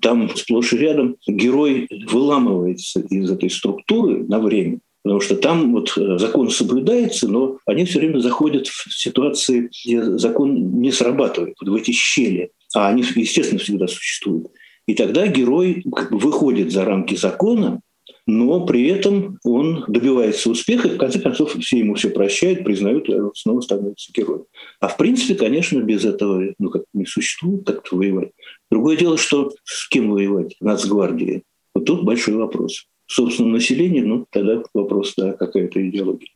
Там 0.00 0.34
сплошь 0.34 0.72
и 0.72 0.78
рядом 0.78 1.14
герой 1.28 1.86
выламывается 2.10 2.98
из 3.02 3.30
этой 3.30 3.50
структуры 3.50 4.24
на 4.24 4.40
время– 4.40 4.80
Потому 5.02 5.20
что 5.20 5.36
там 5.36 5.72
вот 5.72 5.92
э, 5.96 6.18
закон 6.18 6.50
соблюдается, 6.50 7.28
но 7.28 7.58
они 7.66 7.84
все 7.84 7.98
время 7.98 8.20
заходят 8.20 8.68
в 8.68 8.92
ситуации, 8.92 9.68
где 9.84 10.02
закон 10.18 10.80
не 10.80 10.92
срабатывает, 10.92 11.54
вот 11.60 11.70
в 11.70 11.74
эти 11.74 11.90
щели. 11.90 12.52
А 12.74 12.88
они, 12.88 13.02
естественно, 13.16 13.58
всегда 13.58 13.88
существуют. 13.88 14.48
И 14.86 14.94
тогда 14.94 15.26
герой 15.26 15.84
как 15.94 16.10
бы 16.10 16.18
выходит 16.18 16.72
за 16.72 16.84
рамки 16.84 17.14
закона, 17.14 17.80
но 18.26 18.64
при 18.64 18.86
этом 18.86 19.38
он 19.44 19.84
добивается 19.88 20.50
успеха, 20.50 20.88
и 20.88 20.94
в 20.94 20.98
конце 20.98 21.18
концов 21.18 21.54
все 21.60 21.78
ему 21.78 21.94
все 21.94 22.10
прощают, 22.10 22.64
признают, 22.64 23.08
и 23.08 23.14
он 23.14 23.32
снова 23.34 23.60
становится 23.60 24.12
героем. 24.12 24.44
А 24.80 24.88
в 24.88 24.96
принципе, 24.96 25.34
конечно, 25.34 25.80
без 25.80 26.04
этого 26.04 26.42
ну, 26.58 26.70
как 26.70 26.84
не 26.94 27.06
существует 27.06 27.66
как-то 27.66 27.96
воевать. 27.96 28.30
Другое 28.70 28.96
дело, 28.96 29.18
что 29.18 29.50
с 29.64 29.88
кем 29.88 30.10
воевать? 30.10 30.56
Нацгвардии. 30.60 31.42
Вот 31.74 31.84
тут 31.84 32.04
большой 32.04 32.34
вопрос. 32.34 32.86
Собственном 33.12 33.52
населении, 33.52 34.00
ну, 34.00 34.26
тогда 34.30 34.62
вопрос, 34.74 35.14
да, 35.16 35.32
какая-то 35.32 35.86
идеология. 35.88 36.28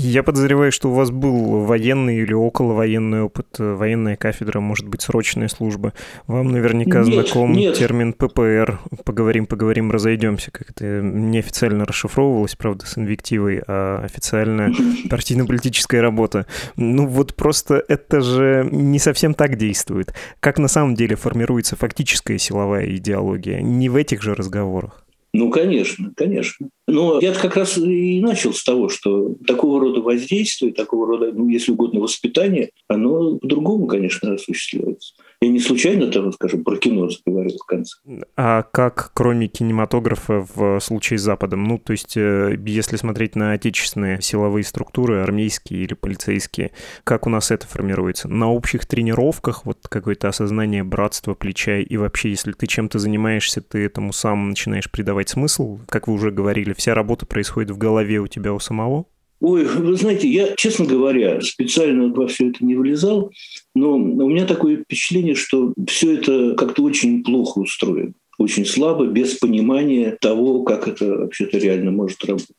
Я 0.00 0.22
подозреваю, 0.22 0.70
что 0.70 0.90
у 0.90 0.94
вас 0.94 1.10
был 1.10 1.64
военный 1.64 2.18
или 2.18 2.32
околовоенный 2.32 3.22
опыт, 3.22 3.46
военная 3.58 4.14
кафедра, 4.14 4.60
может 4.60 4.86
быть, 4.86 5.02
срочная 5.02 5.48
служба. 5.48 5.92
Вам 6.28 6.52
наверняка 6.52 7.02
нет, 7.02 7.26
знаком 7.26 7.52
нет. 7.52 7.74
термин 7.74 8.12
ППР. 8.12 8.78
Поговорим, 9.04 9.46
поговорим, 9.46 9.90
разойдемся, 9.90 10.52
как 10.52 10.70
это 10.70 11.00
неофициально 11.02 11.84
расшифровывалось, 11.84 12.54
правда, 12.54 12.86
с 12.86 12.96
инвективой, 12.96 13.60
а 13.66 14.00
официально 14.04 14.72
партийно-политическая 15.10 16.00
работа. 16.00 16.46
Ну 16.76 17.08
вот 17.08 17.34
просто 17.34 17.82
это 17.88 18.20
же 18.20 18.68
не 18.70 19.00
совсем 19.00 19.34
так 19.34 19.56
действует. 19.56 20.14
Как 20.38 20.60
на 20.60 20.68
самом 20.68 20.94
деле 20.94 21.16
формируется 21.16 21.74
фактическая 21.74 22.38
силовая 22.38 22.86
идеология? 22.94 23.62
Не 23.62 23.88
в 23.88 23.96
этих 23.96 24.22
же 24.22 24.36
разговорах. 24.36 25.04
Ну, 25.34 25.50
конечно, 25.50 26.12
конечно. 26.16 26.70
Но 26.86 27.20
я 27.20 27.34
как 27.34 27.56
раз 27.56 27.76
и 27.76 28.20
начал 28.20 28.54
с 28.54 28.64
того, 28.64 28.88
что 28.88 29.34
такого 29.46 29.80
рода 29.80 30.00
воздействие, 30.00 30.72
такого 30.72 31.06
рода, 31.06 31.32
ну, 31.32 31.48
если 31.48 31.72
угодно, 31.72 32.00
воспитание, 32.00 32.70
оно 32.88 33.36
по-другому, 33.36 33.86
конечно, 33.86 34.34
осуществляется. 34.34 35.14
Я 35.40 35.50
не 35.50 35.60
случайно 35.60 36.10
там, 36.10 36.32
скажем, 36.32 36.64
про 36.64 36.76
кино 36.76 37.08
заговорил 37.08 37.58
в 37.58 37.64
конце. 37.64 37.96
А 38.36 38.64
как, 38.64 39.12
кроме 39.14 39.46
кинематографа, 39.46 40.44
в 40.52 40.80
случае 40.80 41.18
с 41.20 41.22
Западом? 41.22 41.62
Ну, 41.62 41.78
то 41.78 41.92
есть, 41.92 42.16
э, 42.16 42.58
если 42.66 42.96
смотреть 42.96 43.36
на 43.36 43.52
отечественные 43.52 44.20
силовые 44.20 44.64
структуры, 44.64 45.20
армейские 45.20 45.84
или 45.84 45.94
полицейские, 45.94 46.72
как 47.04 47.28
у 47.28 47.30
нас 47.30 47.52
это 47.52 47.68
формируется? 47.68 48.26
На 48.26 48.50
общих 48.50 48.84
тренировках 48.84 49.64
вот 49.64 49.86
какое-то 49.88 50.26
осознание 50.26 50.82
братства, 50.82 51.34
плеча, 51.34 51.78
и 51.78 51.96
вообще, 51.96 52.30
если 52.30 52.50
ты 52.50 52.66
чем-то 52.66 52.98
занимаешься, 52.98 53.60
ты 53.60 53.84
этому 53.84 54.12
сам 54.12 54.48
начинаешь 54.48 54.90
придавать 54.90 55.28
смысл? 55.28 55.78
Как 55.88 56.08
вы 56.08 56.14
уже 56.14 56.32
говорили, 56.32 56.72
вся 56.72 56.94
работа 56.94 57.26
происходит 57.26 57.70
в 57.70 57.78
голове 57.78 58.18
у 58.18 58.26
тебя 58.26 58.52
у 58.52 58.58
самого? 58.58 59.06
Ой, 59.40 59.64
вы 59.64 59.96
знаете, 59.96 60.28
я, 60.28 60.54
честно 60.56 60.84
говоря, 60.84 61.40
специально 61.40 62.12
во 62.12 62.26
все 62.26 62.48
это 62.50 62.64
не 62.64 62.74
влезал, 62.74 63.30
но 63.74 63.94
у 63.94 64.28
меня 64.28 64.46
такое 64.46 64.78
впечатление, 64.78 65.36
что 65.36 65.74
все 65.86 66.14
это 66.14 66.54
как-то 66.56 66.82
очень 66.82 67.22
плохо 67.22 67.60
устроено, 67.60 68.14
очень 68.38 68.66
слабо, 68.66 69.06
без 69.06 69.34
понимания 69.34 70.16
того, 70.20 70.64
как 70.64 70.88
это 70.88 71.18
вообще-то 71.18 71.58
реально 71.58 71.92
может 71.92 72.24
работать. 72.24 72.56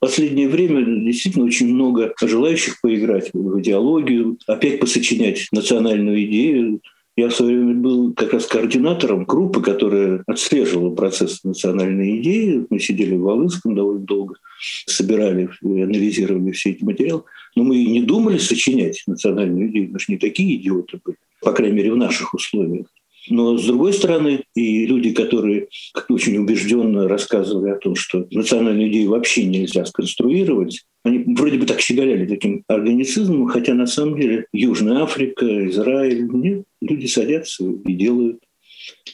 Последнее 0.00 0.48
время 0.48 0.84
действительно 0.84 1.44
очень 1.44 1.72
много 1.72 2.12
желающих 2.20 2.80
поиграть 2.80 3.30
в 3.32 3.60
идеологию, 3.60 4.36
опять 4.48 4.80
посочинять 4.80 5.46
национальную 5.52 6.24
идею, 6.24 6.80
я 7.16 7.28
в 7.28 7.34
свое 7.34 7.58
время 7.58 7.74
был 7.74 8.14
как 8.14 8.32
раз 8.32 8.46
координатором 8.46 9.24
группы, 9.24 9.60
которая 9.60 10.22
отслеживала 10.26 10.94
процесс 10.94 11.44
национальной 11.44 12.20
идеи. 12.20 12.66
Мы 12.70 12.78
сидели 12.78 13.16
в 13.16 13.20
Волынском 13.20 13.74
довольно 13.74 14.00
долго, 14.00 14.36
собирали 14.86 15.50
и 15.60 15.82
анализировали 15.82 16.52
все 16.52 16.70
эти 16.70 16.82
материалы. 16.82 17.24
Но 17.54 17.64
мы 17.64 17.76
и 17.76 17.86
не 17.86 18.02
думали 18.02 18.38
сочинять 18.38 19.02
национальную 19.06 19.68
идею. 19.68 19.90
Мы 19.92 19.98
же 19.98 20.06
не 20.08 20.16
такие 20.16 20.56
идиоты 20.56 21.00
были, 21.04 21.18
по 21.42 21.52
крайней 21.52 21.76
мере, 21.76 21.92
в 21.92 21.96
наших 21.96 22.32
условиях. 22.32 22.86
Но, 23.28 23.56
с 23.56 23.64
другой 23.64 23.92
стороны, 23.92 24.44
и 24.54 24.86
люди, 24.86 25.12
которые 25.12 25.68
очень 26.08 26.38
убежденно 26.38 27.08
рассказывали 27.08 27.70
о 27.70 27.78
том, 27.78 27.94
что 27.94 28.26
национальную 28.30 28.90
идею 28.90 29.10
вообще 29.10 29.44
нельзя 29.44 29.84
сконструировать, 29.84 30.82
они 31.04 31.24
вроде 31.34 31.58
бы 31.58 31.66
так 31.66 31.80
щеголяли 31.80 32.26
таким 32.26 32.64
органицизмом, 32.68 33.46
хотя 33.46 33.74
на 33.74 33.86
самом 33.86 34.18
деле 34.18 34.46
Южная 34.52 35.02
Африка, 35.02 35.46
Израиль, 35.68 36.28
нет, 36.32 36.64
люди 36.80 37.06
садятся 37.06 37.64
и 37.64 37.92
делают. 37.94 38.38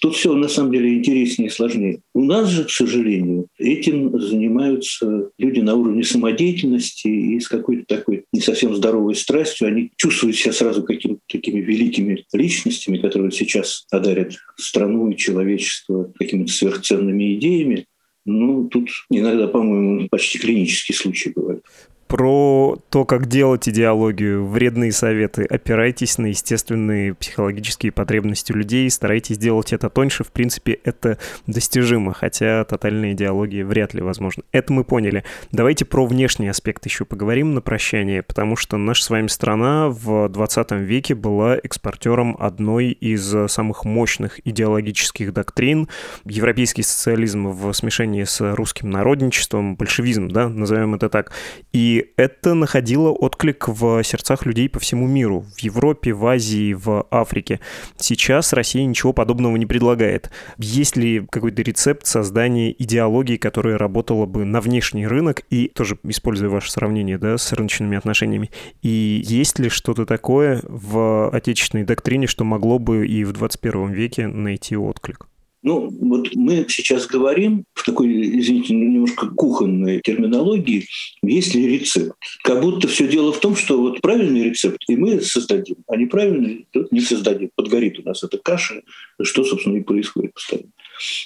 Тут 0.00 0.14
все 0.14 0.34
на 0.34 0.48
самом 0.48 0.72
деле 0.72 0.94
интереснее 0.94 1.48
и 1.48 1.52
сложнее. 1.52 2.00
У 2.14 2.22
нас 2.24 2.48
же, 2.48 2.64
к 2.64 2.70
сожалению, 2.70 3.48
этим 3.58 4.18
занимаются 4.18 5.30
люди 5.38 5.60
на 5.60 5.74
уровне 5.74 6.04
самодеятельности 6.04 7.08
и 7.08 7.40
с 7.40 7.48
какой-то 7.48 7.84
такой 7.86 8.17
не 8.32 8.40
совсем 8.40 8.74
здоровой 8.74 9.14
страстью. 9.14 9.68
Они 9.68 9.92
чувствуют 9.96 10.36
себя 10.36 10.52
сразу 10.52 10.82
какими-то 10.82 11.20
такими 11.28 11.60
великими 11.60 12.24
личностями, 12.32 12.98
которые 12.98 13.30
сейчас 13.32 13.86
одарят 13.90 14.36
страну 14.56 15.10
и 15.10 15.16
человечество 15.16 16.12
какими-то 16.18 16.52
сверхценными 16.52 17.34
идеями. 17.36 17.86
Ну, 18.24 18.68
тут 18.68 18.90
иногда, 19.10 19.48
по-моему, 19.48 20.08
почти 20.10 20.38
клинический 20.38 20.94
случай 20.94 21.32
бывает 21.34 21.64
про 22.08 22.78
то, 22.88 23.04
как 23.04 23.26
делать 23.26 23.68
идеологию, 23.68 24.46
вредные 24.46 24.92
советы. 24.92 25.44
Опирайтесь 25.44 26.16
на 26.16 26.26
естественные 26.26 27.14
психологические 27.14 27.92
потребности 27.92 28.50
людей, 28.52 28.90
старайтесь 28.90 29.36
делать 29.36 29.72
это 29.74 29.90
тоньше. 29.90 30.24
В 30.24 30.32
принципе, 30.32 30.78
это 30.84 31.18
достижимо, 31.46 32.14
хотя 32.14 32.64
тотальная 32.64 33.12
идеология 33.12 33.64
вряд 33.64 33.92
ли 33.92 34.00
возможна. 34.00 34.42
Это 34.52 34.72
мы 34.72 34.84
поняли. 34.84 35.22
Давайте 35.52 35.84
про 35.84 36.06
внешний 36.06 36.48
аспект 36.48 36.84
еще 36.86 37.04
поговорим 37.04 37.54
на 37.54 37.60
прощание, 37.60 38.22
потому 38.22 38.56
что 38.56 38.78
наша 38.78 39.04
с 39.04 39.10
вами 39.10 39.26
страна 39.26 39.88
в 39.90 40.30
20 40.30 40.72
веке 40.72 41.14
была 41.14 41.56
экспортером 41.62 42.36
одной 42.40 42.88
из 42.88 43.34
самых 43.48 43.84
мощных 43.84 44.40
идеологических 44.46 45.34
доктрин. 45.34 45.88
Европейский 46.24 46.82
социализм 46.82 47.48
в 47.48 47.70
смешении 47.74 48.24
с 48.24 48.54
русским 48.54 48.88
народничеством, 48.88 49.76
большевизм, 49.76 50.28
да, 50.28 50.48
назовем 50.48 50.94
это 50.94 51.10
так. 51.10 51.32
И 51.72 51.97
это 52.16 52.54
находило 52.54 53.10
отклик 53.10 53.68
в 53.68 54.02
сердцах 54.02 54.46
людей 54.46 54.68
по 54.68 54.78
всему 54.78 55.06
миру, 55.06 55.44
в 55.56 55.58
Европе, 55.60 56.12
в 56.12 56.26
Азии, 56.26 56.72
в 56.74 57.06
Африке. 57.10 57.60
Сейчас 57.96 58.52
Россия 58.52 58.84
ничего 58.84 59.12
подобного 59.12 59.56
не 59.56 59.66
предлагает. 59.66 60.30
Есть 60.58 60.96
ли 60.96 61.26
какой-то 61.30 61.62
рецепт 61.62 62.06
создания 62.06 62.72
идеологии, 62.72 63.36
которая 63.36 63.78
работала 63.78 64.26
бы 64.26 64.44
на 64.44 64.60
внешний 64.60 65.06
рынок 65.06 65.42
и, 65.50 65.68
тоже 65.68 65.98
используя 66.04 66.48
ваше 66.48 66.70
сравнение 66.70 67.18
да, 67.18 67.38
с 67.38 67.52
рыночными 67.52 67.96
отношениями, 67.96 68.50
и 68.82 69.22
есть 69.24 69.58
ли 69.58 69.68
что-то 69.68 70.06
такое 70.06 70.60
в 70.64 71.30
отечественной 71.30 71.84
доктрине, 71.84 72.26
что 72.26 72.44
могло 72.44 72.78
бы 72.78 73.06
и 73.06 73.24
в 73.24 73.32
21 73.32 73.92
веке 73.92 74.26
найти 74.26 74.76
отклик? 74.76 75.26
Ну, 75.62 75.88
вот 75.90 76.34
мы 76.34 76.66
сейчас 76.68 77.06
говорим 77.06 77.64
в 77.74 77.84
такой, 77.84 78.08
извините, 78.38 78.74
немножко 78.74 79.28
кухонной 79.28 80.00
терминологии, 80.00 80.86
есть 81.22 81.54
ли 81.54 81.78
рецепт. 81.78 82.12
Как 82.44 82.62
будто 82.62 82.86
все 82.86 83.08
дело 83.08 83.32
в 83.32 83.40
том, 83.40 83.56
что 83.56 83.80
вот 83.80 84.00
правильный 84.00 84.44
рецепт 84.44 84.78
и 84.88 84.96
мы 84.96 85.20
создадим, 85.20 85.76
а 85.88 85.96
неправильный 85.96 86.66
тот 86.70 86.92
не 86.92 87.00
создадим. 87.00 87.50
Подгорит 87.54 87.98
у 87.98 88.02
нас 88.02 88.22
эта 88.22 88.38
каша, 88.38 88.82
что, 89.22 89.44
собственно, 89.44 89.78
и 89.78 89.82
происходит 89.82 90.34
постоянно. 90.34 90.70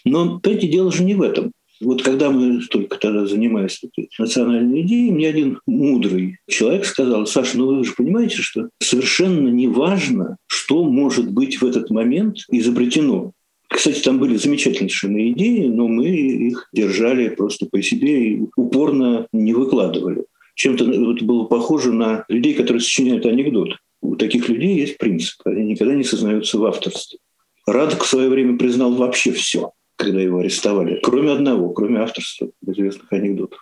Но, 0.05 0.38
понимаете, 0.38 0.68
дело 0.68 0.92
же 0.92 1.05
не 1.05 1.14
в 1.14 1.23
этом. 1.23 1.53
Вот 1.83 2.03
когда 2.03 2.31
мы 2.31 2.61
только 2.62 2.97
тогда 2.97 3.27
занимались 3.27 3.81
этой 3.83 4.09
национальной 4.16 4.83
идеей, 4.83 5.11
мне 5.11 5.29
один 5.29 5.59
мудрый 5.66 6.38
человек 6.49 6.85
сказал, 6.85 7.27
Саша, 7.27 7.59
ну 7.59 7.77
вы 7.77 7.85
же 7.85 7.92
понимаете, 7.92 8.37
что 8.37 8.68
совершенно 8.81 9.49
не 9.49 9.66
важно, 9.66 10.37
что 10.47 10.85
может 10.85 11.31
быть 11.33 11.61
в 11.61 11.66
этот 11.66 11.90
момент 11.90 12.38
изобретено. 12.51 13.33
Кстати, 13.73 14.01
там 14.01 14.19
были 14.19 14.37
замечательнейшие 14.37 15.33
идеи, 15.33 15.67
но 15.67 15.89
мы 15.89 16.07
их 16.09 16.69
держали 16.73 17.29
просто 17.31 17.67
по 17.67 17.81
себе 17.81 18.29
и 18.29 18.43
упорно 18.55 19.27
не 19.33 19.55
выкладывали. 19.55 20.27
Чем-то 20.55 20.85
это 20.85 21.25
было 21.25 21.45
похоже 21.45 21.93
на 21.93 22.25
людей, 22.29 22.55
которые 22.55 22.81
сочиняют 22.81 23.25
анекдот. 23.25 23.77
У 24.03 24.17
таких 24.17 24.49
людей 24.49 24.77
есть 24.77 24.99
принцип. 24.99 25.41
Они 25.45 25.65
никогда 25.65 25.95
не 25.95 26.05
сознаются 26.05 26.59
в 26.59 26.65
авторстве. 26.67 27.19
Радок 27.67 28.03
в 28.03 28.09
свое 28.09 28.29
время 28.29 28.59
признал 28.59 28.93
вообще 28.93 29.33
все, 29.33 29.73
когда 29.97 30.21
его 30.21 30.39
арестовали, 30.39 31.01
кроме 31.03 31.31
одного, 31.31 31.71
кроме 31.71 32.01
авторства 32.01 32.51
известных 32.67 33.11
анекдотов. 33.13 33.59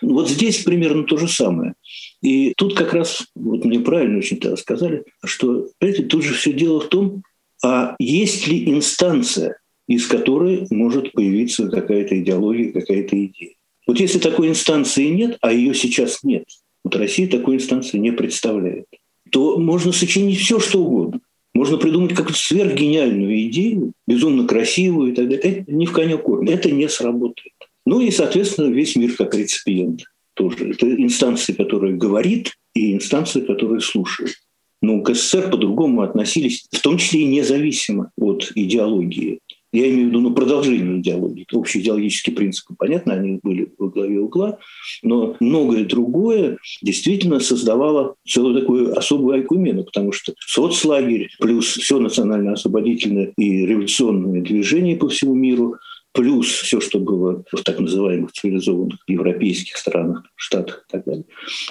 Вот 0.00 0.28
здесь 0.28 0.62
примерно 0.62 1.04
то 1.04 1.16
же 1.16 1.28
самое. 1.28 1.74
И 2.22 2.54
тут 2.56 2.74
как 2.74 2.94
раз, 2.94 3.26
вот 3.34 3.64
мне 3.64 3.80
правильно 3.80 4.18
очень 4.18 4.38
тогда 4.38 4.56
сказали, 4.56 5.04
что, 5.24 5.68
понимаете, 5.78 6.04
тут 6.04 6.22
же 6.22 6.34
все 6.34 6.52
дело 6.52 6.80
в 6.80 6.88
том, 6.88 7.22
а 7.64 7.96
есть 7.98 8.46
ли 8.46 8.70
инстанция, 8.70 9.56
из 9.88 10.06
которой 10.06 10.66
может 10.70 11.12
появиться 11.12 11.68
какая-то 11.68 12.20
идеология, 12.20 12.72
какая-то 12.72 13.16
идея. 13.24 13.54
Вот 13.86 13.98
если 13.98 14.18
такой 14.18 14.48
инстанции 14.48 15.06
нет, 15.06 15.38
а 15.40 15.50
ее 15.50 15.74
сейчас 15.74 16.22
нет, 16.22 16.44
вот 16.84 16.94
Россия 16.96 17.26
такой 17.26 17.56
инстанции 17.56 17.96
не 17.96 18.12
представляет, 18.12 18.84
то 19.30 19.56
можно 19.58 19.92
сочинить 19.92 20.38
все, 20.38 20.60
что 20.60 20.84
угодно. 20.84 21.20
Можно 21.54 21.78
придумать 21.78 22.12
какую-то 22.12 22.38
сверхгениальную 22.38 23.46
идею, 23.48 23.92
безумно 24.06 24.46
красивую 24.46 25.12
и 25.12 25.14
так 25.14 25.28
далее. 25.28 25.40
Это 25.40 25.72
не 25.72 25.86
в 25.86 25.92
коня 25.92 26.18
корм. 26.18 26.46
Это 26.48 26.70
не 26.70 26.88
сработает. 26.88 27.54
Ну 27.86 28.00
и, 28.00 28.10
соответственно, 28.10 28.74
весь 28.74 28.96
мир 28.96 29.14
как 29.16 29.34
реципиент 29.34 30.02
тоже. 30.34 30.72
Это 30.72 30.92
инстанция, 30.94 31.54
которая 31.54 31.92
говорит, 31.92 32.52
и 32.74 32.92
инстанция, 32.92 33.42
которая 33.42 33.80
слушает. 33.80 34.34
Но 34.84 35.00
к 35.00 35.14
СССР 35.14 35.48
по-другому 35.50 36.02
относились, 36.02 36.66
в 36.70 36.82
том 36.82 36.98
числе 36.98 37.22
и 37.22 37.26
независимо 37.26 38.10
от 38.18 38.52
идеологии. 38.54 39.38
Я 39.72 39.88
имею 39.88 40.04
в 40.04 40.08
виду 40.10 40.20
ну, 40.20 40.34
продолжение 40.34 41.00
идеологии. 41.00 41.46
Общие 41.52 41.82
идеологические 41.82 42.36
принципы, 42.36 42.74
понятно, 42.78 43.14
они 43.14 43.40
были 43.42 43.72
во 43.78 43.88
главе 43.88 44.20
угла, 44.20 44.58
но 45.02 45.36
многое 45.40 45.86
другое 45.86 46.58
действительно 46.82 47.40
создавало 47.40 48.16
целую 48.28 48.60
такую 48.60 48.96
особую 48.96 49.36
айкумену, 49.36 49.84
потому 49.84 50.12
что 50.12 50.34
соцлагерь 50.38 51.30
плюс 51.40 51.64
все 51.64 51.98
национально-освободительное 51.98 53.32
и 53.38 53.64
революционное 53.64 54.42
движение 54.42 54.96
по 54.96 55.08
всему 55.08 55.34
миру– 55.34 55.76
плюс 56.14 56.46
все, 56.46 56.80
что 56.80 57.00
было 57.00 57.44
в 57.52 57.62
так 57.62 57.80
называемых 57.80 58.32
цивилизованных 58.32 59.00
европейских 59.08 59.76
странах, 59.76 60.24
штатах 60.36 60.86
и 60.88 60.92
так 60.92 61.04
далее. 61.04 61.24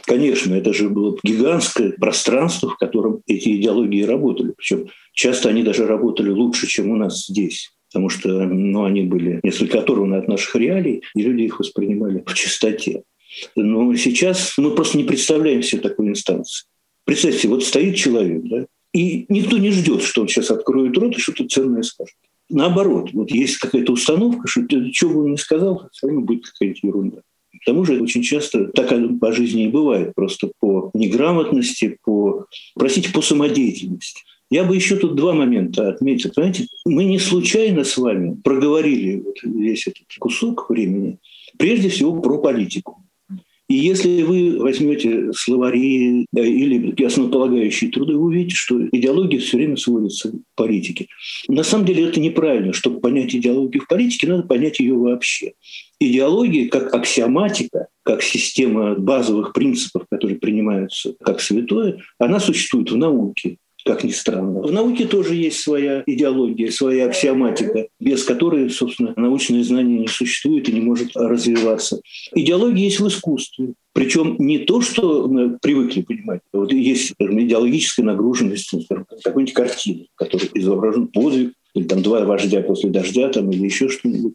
Конечно, 0.06 0.54
это 0.54 0.74
же 0.74 0.90
было 0.90 1.18
гигантское 1.24 1.94
пространство, 1.94 2.70
в 2.70 2.78
котором 2.78 3.22
эти 3.26 3.56
идеологии 3.56 4.04
работали. 4.04 4.54
Причем 4.56 4.90
часто 5.14 5.50
они 5.50 5.64
даже 5.64 5.88
работали 5.88 6.30
лучше, 6.30 6.68
чем 6.68 6.92
у 6.92 6.96
нас 6.96 7.26
здесь 7.26 7.72
потому 7.90 8.10
что 8.10 8.28
ну, 8.28 8.86
они 8.86 9.04
были 9.04 9.40
несколько 9.44 9.78
оторваны 9.78 10.16
от 10.16 10.28
наших 10.28 10.56
реалий, 10.56 11.04
и 11.14 11.22
люди 11.22 11.44
их 11.44 11.60
воспринимали 11.60 12.24
в 12.26 12.34
чистоте. 12.34 13.04
Но 13.56 13.96
сейчас 13.96 14.56
мы 14.58 14.74
просто 14.74 14.98
не 14.98 15.04
представляем 15.04 15.62
себе 15.62 15.82
такой 15.84 16.08
инстанции. 16.08 16.66
Представьте, 17.06 17.48
вот 17.50 17.64
стоит 17.64 17.96
человек, 17.96 18.42
да, 18.46 18.66
и 18.94 19.28
никто 19.30 19.60
не 19.60 19.70
ждет, 19.70 20.02
что 20.02 20.22
он 20.22 20.28
сейчас 20.28 20.50
откроет 20.50 20.98
рот 20.98 21.16
и 21.16 21.20
что-то 21.20 21.48
ценное 21.48 21.84
скажет. 21.84 22.16
Наоборот, 22.50 23.12
вот 23.14 23.32
есть 23.32 23.58
какая-то 23.58 23.94
установка, 23.94 24.48
что 24.48 24.64
ты, 24.64 24.92
что 24.94 25.10
бы 25.10 25.24
он 25.24 25.32
ни 25.32 25.36
сказал, 25.38 25.90
все 25.92 26.08
равно 26.08 26.22
будет 26.22 26.46
какая-то 26.46 26.80
ерунда. 26.86 27.22
К 27.62 27.66
тому 27.66 27.86
же 27.86 28.02
очень 28.02 28.24
часто 28.24 28.66
так 28.66 28.92
по 29.20 29.32
жизни 29.32 29.66
и 29.66 29.70
бывает, 29.70 30.14
просто 30.16 30.52
по 30.60 30.92
неграмотности, 30.94 31.98
по, 32.04 32.46
простите, 32.76 33.12
по 33.14 33.22
самодеятельности. 33.22 34.24
Я 34.50 34.66
бы 34.66 34.76
еще 34.76 34.98
тут 34.98 35.16
два 35.16 35.34
момента 35.34 35.90
отметил. 35.90 36.32
Понимаете, 36.36 36.68
мы 36.86 37.06
не 37.06 37.20
случайно 37.20 37.84
с 37.84 37.98
вами 37.98 38.36
проговорили 38.44 39.22
вот 39.22 39.38
весь 39.44 39.88
этот 39.88 40.06
кусок 40.20 40.70
времени, 40.70 41.18
прежде 41.58 41.90
всего 41.90 42.22
про 42.22 42.38
политику. 42.38 43.03
И 43.74 43.78
если 43.78 44.22
вы 44.22 44.60
возьмете 44.60 45.34
словари 45.34 46.28
да, 46.32 46.46
или 46.46 47.04
основополагающие 47.04 47.90
труды, 47.90 48.14
вы 48.14 48.26
увидите, 48.26 48.56
что 48.56 48.80
идеология 48.92 49.40
все 49.40 49.58
время 49.58 49.78
сводится 49.78 50.30
к 50.30 50.36
политике. 50.56 51.08
На 51.48 51.64
самом 51.64 51.88
деле 51.88 52.04
это 52.04 52.20
неправильно. 52.20 52.72
Чтобы 52.72 53.00
понять 53.00 53.34
идеологию 53.34 53.82
в 53.82 53.88
политике, 53.88 54.28
надо 54.28 54.44
понять 54.44 54.80
ее 54.80 54.94
вообще. 54.94 55.54
Идеология 56.00 56.70
как 56.70 56.94
аксиоматика, 56.94 57.88
как 58.04 58.22
система 58.22 58.94
базовых 58.94 59.54
принципов, 59.54 60.04
которые 60.08 60.38
принимаются 60.38 61.16
как 61.20 61.42
святое, 61.42 61.98
она 62.20 62.40
существует 62.40 62.92
в 62.92 62.96
науке 62.96 63.58
как 63.86 64.04
ни 64.04 64.12
странно. 64.12 64.62
В 64.62 64.72
науке 64.72 65.06
тоже 65.06 65.36
есть 65.36 65.60
своя 65.60 66.04
идеология, 66.06 66.72
своя 66.72 67.06
аксиоматика, 67.06 67.88
без 68.00 68.24
которой, 68.24 68.70
собственно, 68.70 69.14
научное 69.16 69.64
знание 69.64 70.00
не 70.00 70.08
существует 70.08 70.70
и 70.70 70.74
не 70.74 70.82
может 70.82 71.16
развиваться. 71.16 72.02
Идеология 72.34 72.86
есть 72.86 73.00
в 73.00 73.08
искусстве. 73.08 73.74
Причем 73.94 74.38
не 74.40 74.60
то, 74.60 74.82
что 74.82 75.28
мы 75.28 75.58
привыкли 75.60 76.02
понимать. 76.02 76.42
Вот 76.52 76.74
есть 76.74 77.12
скажем, 77.12 77.40
идеологическая 77.42 78.04
нагруженность 78.04 78.72
какой-нибудь 79.24 79.54
картины, 79.54 80.08
в 80.14 80.18
которой 80.18 80.50
изображен 80.56 81.08
подвиг, 81.08 81.54
или 81.76 81.84
там 81.84 82.02
два 82.02 82.24
вождя 82.26 82.62
после 82.62 82.90
дождя, 82.90 83.30
там, 83.30 83.52
или 83.52 83.66
еще 83.66 83.90
что-нибудь. 83.90 84.34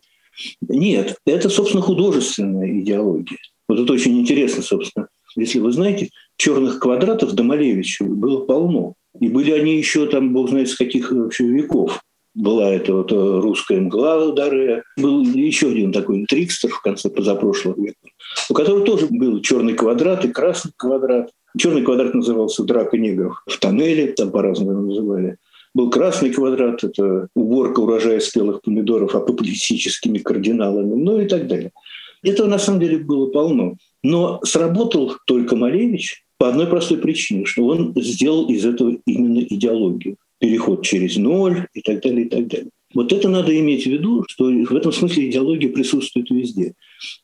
Нет, 0.68 1.16
это, 1.26 1.48
собственно, 1.48 1.82
художественная 1.82 2.80
идеология. 2.80 3.38
Вот 3.68 3.80
это 3.80 3.92
очень 3.92 4.18
интересно, 4.18 4.62
собственно. 4.62 5.08
Если 5.36 5.58
вы 5.58 5.72
знаете, 5.72 6.10
черных 6.36 6.78
квадратов 6.78 7.32
до 7.32 7.42
Малевича 7.42 8.04
было 8.04 8.44
полно. 8.44 8.94
И 9.20 9.28
были 9.28 9.52
они 9.52 9.76
еще 9.76 10.06
там, 10.06 10.32
бог 10.32 10.50
знает, 10.50 10.68
с 10.68 10.76
каких 10.76 11.10
вообще 11.12 11.44
веков. 11.44 12.00
Была 12.34 12.70
это 12.70 12.94
вот 12.94 13.10
э, 13.10 13.14
русская 13.16 13.80
мгла 13.80 14.30
Даре. 14.32 14.84
Был 14.96 15.22
еще 15.22 15.70
один 15.70 15.92
такой 15.92 16.24
трикстер 16.26 16.70
в 16.70 16.80
конце 16.82 17.10
позапрошлого 17.10 17.80
века, 17.80 17.98
у 18.48 18.54
которого 18.54 18.84
тоже 18.84 19.08
был 19.10 19.40
черный 19.40 19.74
квадрат 19.74 20.24
и 20.24 20.28
красный 20.28 20.72
квадрат. 20.76 21.30
Черный 21.56 21.82
квадрат 21.82 22.14
назывался 22.14 22.62
«Драка 22.62 22.96
негров 22.96 23.42
в 23.46 23.58
тоннеле», 23.58 24.12
там 24.12 24.30
по-разному 24.30 24.82
называли. 24.82 25.38
Был 25.74 25.90
красный 25.90 26.30
квадрат, 26.30 26.84
это 26.84 27.28
уборка 27.34 27.80
урожая 27.80 28.20
спелых 28.20 28.62
помидоров 28.62 29.14
апоплексическими 29.14 30.18
кардиналами, 30.18 30.94
ну 30.94 31.20
и 31.20 31.26
так 31.26 31.48
далее. 31.48 31.72
Этого 32.22 32.46
на 32.46 32.58
самом 32.58 32.80
деле 32.80 32.98
было 32.98 33.30
полно. 33.30 33.74
Но 34.02 34.40
сработал 34.44 35.16
только 35.26 35.56
Малевич, 35.56 36.24
по 36.38 36.48
одной 36.48 36.66
простой 36.66 36.98
причине, 36.98 37.44
что 37.44 37.66
он 37.66 37.92
сделал 37.96 38.48
из 38.48 38.64
этого 38.64 38.96
именно 39.06 39.40
идеологию. 39.40 40.16
Переход 40.38 40.84
через 40.84 41.16
ноль 41.16 41.66
и 41.74 41.80
так 41.80 42.00
далее, 42.00 42.26
и 42.26 42.28
так 42.28 42.46
далее. 42.46 42.70
Вот 42.94 43.12
это 43.12 43.28
надо 43.28 43.58
иметь 43.58 43.82
в 43.82 43.90
виду, 43.90 44.24
что 44.28 44.44
в 44.44 44.74
этом 44.74 44.92
смысле 44.92 45.28
идеология 45.28 45.68
присутствует 45.68 46.30
везде. 46.30 46.72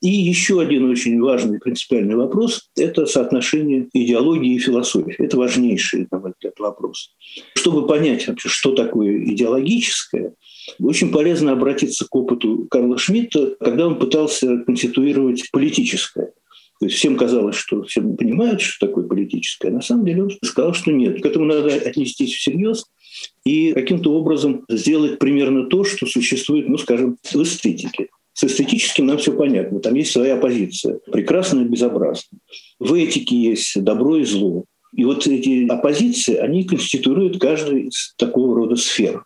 И 0.03 0.09
еще 0.09 0.61
один 0.61 0.91
очень 0.91 1.19
важный 1.21 1.59
принципиальный 1.59 2.17
вопрос– 2.17 2.69
это 2.77 3.07
соотношение 3.07 3.89
идеологии 3.95 4.57
и 4.57 4.59
философии. 4.59 5.15
Это 5.19 5.39
важнейший, 5.39 6.07
на 6.11 6.19
мой 6.19 6.33
взгляд, 6.33 6.59
вопрос. 6.59 7.13
Чтобы 7.55 7.87
понять 7.87 8.29
вообще, 8.29 8.49
что 8.51 8.73
такое 8.73 9.25
идеологическое, 9.25 10.35
очень 10.81 11.11
полезно 11.11 11.53
обратиться 11.53 12.07
к 12.07 12.15
опыту 12.15 12.67
Карла 12.71 12.99
Шмидта, 12.99 13.57
когда 13.59 13.87
он 13.87 13.99
пытался 13.99 14.59
конституировать 14.59 15.51
политическое. 15.51 16.34
То 16.85 16.89
есть 16.89 16.99
всем 16.99 17.17
казалось, 17.17 17.57
что 17.57 17.83
все 17.85 18.03
понимают, 18.03 18.61
что 18.61 18.87
такое 18.87 19.05
политическое. 19.07 19.71
На 19.71 19.81
самом 19.81 20.05
деле 20.05 20.25
он 20.25 20.31
сказал, 20.45 20.75
что 20.75 20.93
нет. 20.93 21.23
К 21.23 21.25
этому 21.25 21.47
надо 21.47 21.73
отнестись 21.73 22.35
всерьез 22.35 22.85
и 23.47 23.73
каким-то 23.73 24.13
образом 24.13 24.67
сделать 24.69 25.19
примерно 25.19 25.65
то, 25.65 25.83
что 25.85 26.05
существует, 26.05 26.69
ну, 26.69 26.77
скажем, 26.77 27.17
в 27.23 27.43
эстетике. 27.43 28.09
С 28.35 28.45
эстетическим 28.45 29.07
нам 29.07 29.17
все 29.17 29.33
понятно. 29.33 29.81
Там 29.81 29.95
есть 29.95 30.13
своя 30.13 30.37
позиция. 30.37 30.99
Прекрасно 31.11 31.63
и 31.63 31.65
безобразно. 31.65 32.39
В 32.79 32.93
этике 32.93 33.35
есть 33.35 33.83
добро 33.83 34.19
и 34.19 34.25
зло. 34.25 34.67
И 34.93 35.07
вот 35.07 35.27
эти 35.27 35.67
оппозиции, 35.67 36.35
они 36.37 36.65
конституируют 36.65 37.41
каждый 37.41 37.85
из 37.85 38.13
такого 38.19 38.55
рода 38.55 38.77
сфер. 38.77 39.25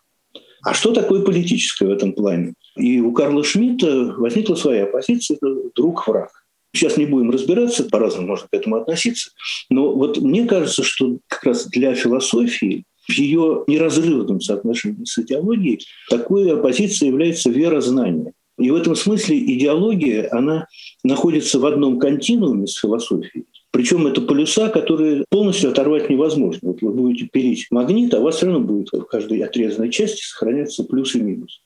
А 0.63 0.75
что 0.75 0.93
такое 0.93 1.23
политическое 1.23 1.87
в 1.87 1.91
этом 1.91 2.13
плане? 2.13 2.55
И 2.77 3.01
у 3.01 3.11
Карла 3.11 3.43
Шмидта 3.43 4.15
возникла 4.17 4.55
своя 4.55 4.87
позиция– 4.87 5.39
это 5.43 5.57
друг-враг. 5.75 6.31
Сейчас 6.75 6.97
не 6.97 7.07
будем 7.07 7.31
разбираться, 7.31 7.85
по-разному 7.85 8.29
можно 8.29 8.47
к 8.47 8.55
этому 8.55 8.77
относиться. 8.77 9.31
Но 9.71 9.95
вот 9.95 10.19
мне 10.19 10.45
кажется, 10.45 10.83
что 10.83 11.19
как 11.27 11.45
раз 11.45 11.67
для 11.67 11.95
философии 11.95 12.85
в 13.09 13.13
ее 13.13 13.65
неразрывном 13.67 14.41
соотношении 14.41 15.05
с 15.05 15.19
идеологией 15.19 15.81
такой 16.11 16.53
оппозицией 16.53 17.11
является 17.11 17.51
вера 17.51 17.81
знания. 17.81 18.33
И 18.59 18.71
в 18.71 18.75
этом 18.75 18.97
смысле 18.97 19.39
идеология, 19.39 20.29
она 20.31 20.67
находится 21.05 21.59
в 21.59 21.67
одном 21.67 21.99
континууме 21.99 22.67
с 22.67 22.75
философией. 22.75 23.47
Причем 23.71 24.07
это 24.07 24.21
полюса, 24.21 24.69
которые 24.69 25.25
полностью 25.31 25.71
оторвать 25.71 26.11
невозможно. 26.11 26.71
Вот 26.71 26.83
вы 26.83 26.91
будете 26.91 27.29
пилить 27.31 27.67
магнит, 27.71 28.13
а 28.15 28.19
у 28.19 28.25
вас 28.25 28.37
все 28.37 28.47
равно 28.47 28.61
будет 28.61 28.89
в 28.93 29.05
каждой 29.05 29.41
отрезанной 29.41 29.91
части 29.91 30.23
сохраняться 30.23 30.85
плюс 30.85 31.15
и 31.15 31.21
минус. 31.21 31.61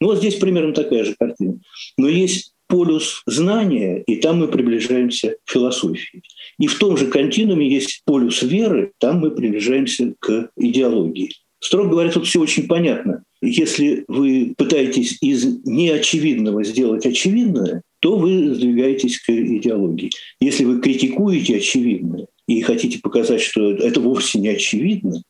Ну 0.00 0.08
вот 0.08 0.18
здесь 0.18 0.36
примерно 0.36 0.74
такая 0.74 1.04
же 1.04 1.14
картина. 1.18 1.60
Но 1.96 2.08
есть 2.08 2.51
полюс 2.72 3.22
знания, 3.26 4.02
и 4.06 4.16
там 4.16 4.38
мы 4.38 4.48
приближаемся 4.48 5.36
к 5.44 5.50
философии. 5.52 6.22
И 6.58 6.66
в 6.66 6.78
том 6.78 6.96
же 6.96 7.06
континууме 7.08 7.68
есть 7.68 8.00
полюс 8.06 8.40
веры, 8.42 8.92
там 8.98 9.18
мы 9.18 9.30
приближаемся 9.30 10.14
к 10.18 10.48
идеологии. 10.56 11.32
Строго 11.60 11.90
говоря, 11.90 12.10
тут 12.10 12.26
все 12.26 12.40
очень 12.40 12.66
понятно. 12.66 13.24
Если 13.42 14.06
вы 14.08 14.54
пытаетесь 14.56 15.18
из 15.20 15.44
неочевидного 15.66 16.64
сделать 16.64 17.04
очевидное, 17.04 17.82
то 18.00 18.16
вы 18.16 18.54
сдвигаетесь 18.54 19.18
к 19.18 19.28
идеологии. 19.28 20.10
Если 20.40 20.64
вы 20.64 20.80
критикуете 20.80 21.58
очевидное 21.58 22.26
и 22.48 22.62
хотите 22.62 23.00
показать, 23.00 23.42
что 23.42 23.70
это 23.70 24.00
вовсе 24.00 24.38
не 24.38 24.48
очевидно, 24.48 25.22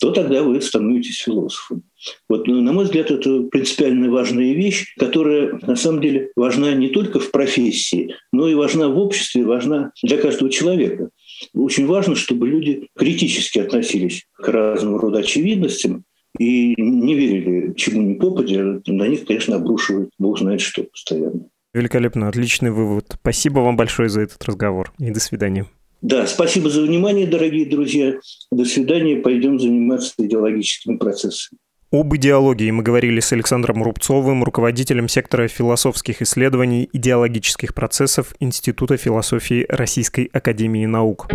то 0.00 0.10
тогда 0.10 0.42
вы 0.42 0.60
становитесь 0.60 1.18
философом. 1.18 1.82
Вот, 2.28 2.46
ну, 2.46 2.60
на 2.60 2.72
мой 2.72 2.84
взгляд, 2.84 3.10
это 3.10 3.42
принципиально 3.44 4.10
важная 4.10 4.52
вещь, 4.52 4.94
которая 4.98 5.58
на 5.62 5.76
самом 5.76 6.00
деле 6.00 6.30
важна 6.36 6.74
не 6.74 6.88
только 6.88 7.20
в 7.20 7.30
профессии, 7.30 8.14
но 8.32 8.48
и 8.48 8.54
важна 8.54 8.88
в 8.88 8.98
обществе, 8.98 9.44
важна 9.44 9.92
для 10.02 10.18
каждого 10.18 10.50
человека. 10.50 11.10
Очень 11.54 11.86
важно, 11.86 12.16
чтобы 12.16 12.48
люди 12.48 12.88
критически 12.96 13.58
относились 13.58 14.26
к 14.32 14.48
разного 14.48 15.00
рода 15.00 15.20
очевидностям 15.20 16.04
и 16.38 16.74
не 16.80 17.14
верили 17.14 17.74
чему 17.74 18.02
ни 18.02 18.14
попадя. 18.14 18.80
На 18.86 19.06
них, 19.06 19.26
конечно, 19.26 19.56
обрушивают 19.56 20.10
бог 20.18 20.38
знает 20.38 20.60
что 20.60 20.84
постоянно. 20.84 21.48
Великолепно, 21.74 22.28
отличный 22.28 22.70
вывод. 22.70 23.16
Спасибо 23.20 23.60
вам 23.60 23.76
большое 23.76 24.08
за 24.08 24.22
этот 24.22 24.44
разговор 24.44 24.92
и 24.98 25.10
до 25.10 25.20
свидания. 25.20 25.66
Да, 26.02 26.26
спасибо 26.26 26.68
за 26.68 26.82
внимание, 26.82 27.26
дорогие 27.28 27.64
друзья. 27.64 28.14
До 28.50 28.64
свидания. 28.64 29.16
Пойдем 29.16 29.58
заниматься 29.58 30.14
идеологическими 30.18 30.96
процессами. 30.96 31.58
Об 31.92 32.14
идеологии 32.16 32.70
мы 32.70 32.82
говорили 32.82 33.20
с 33.20 33.32
Александром 33.32 33.82
Рубцовым, 33.82 34.42
руководителем 34.42 35.08
сектора 35.08 35.46
философских 35.46 36.22
исследований 36.22 36.88
идеологических 36.92 37.74
процессов 37.74 38.34
Института 38.40 38.96
философии 38.96 39.66
Российской 39.68 40.24
Академии 40.32 40.86
Наук. 40.86 41.28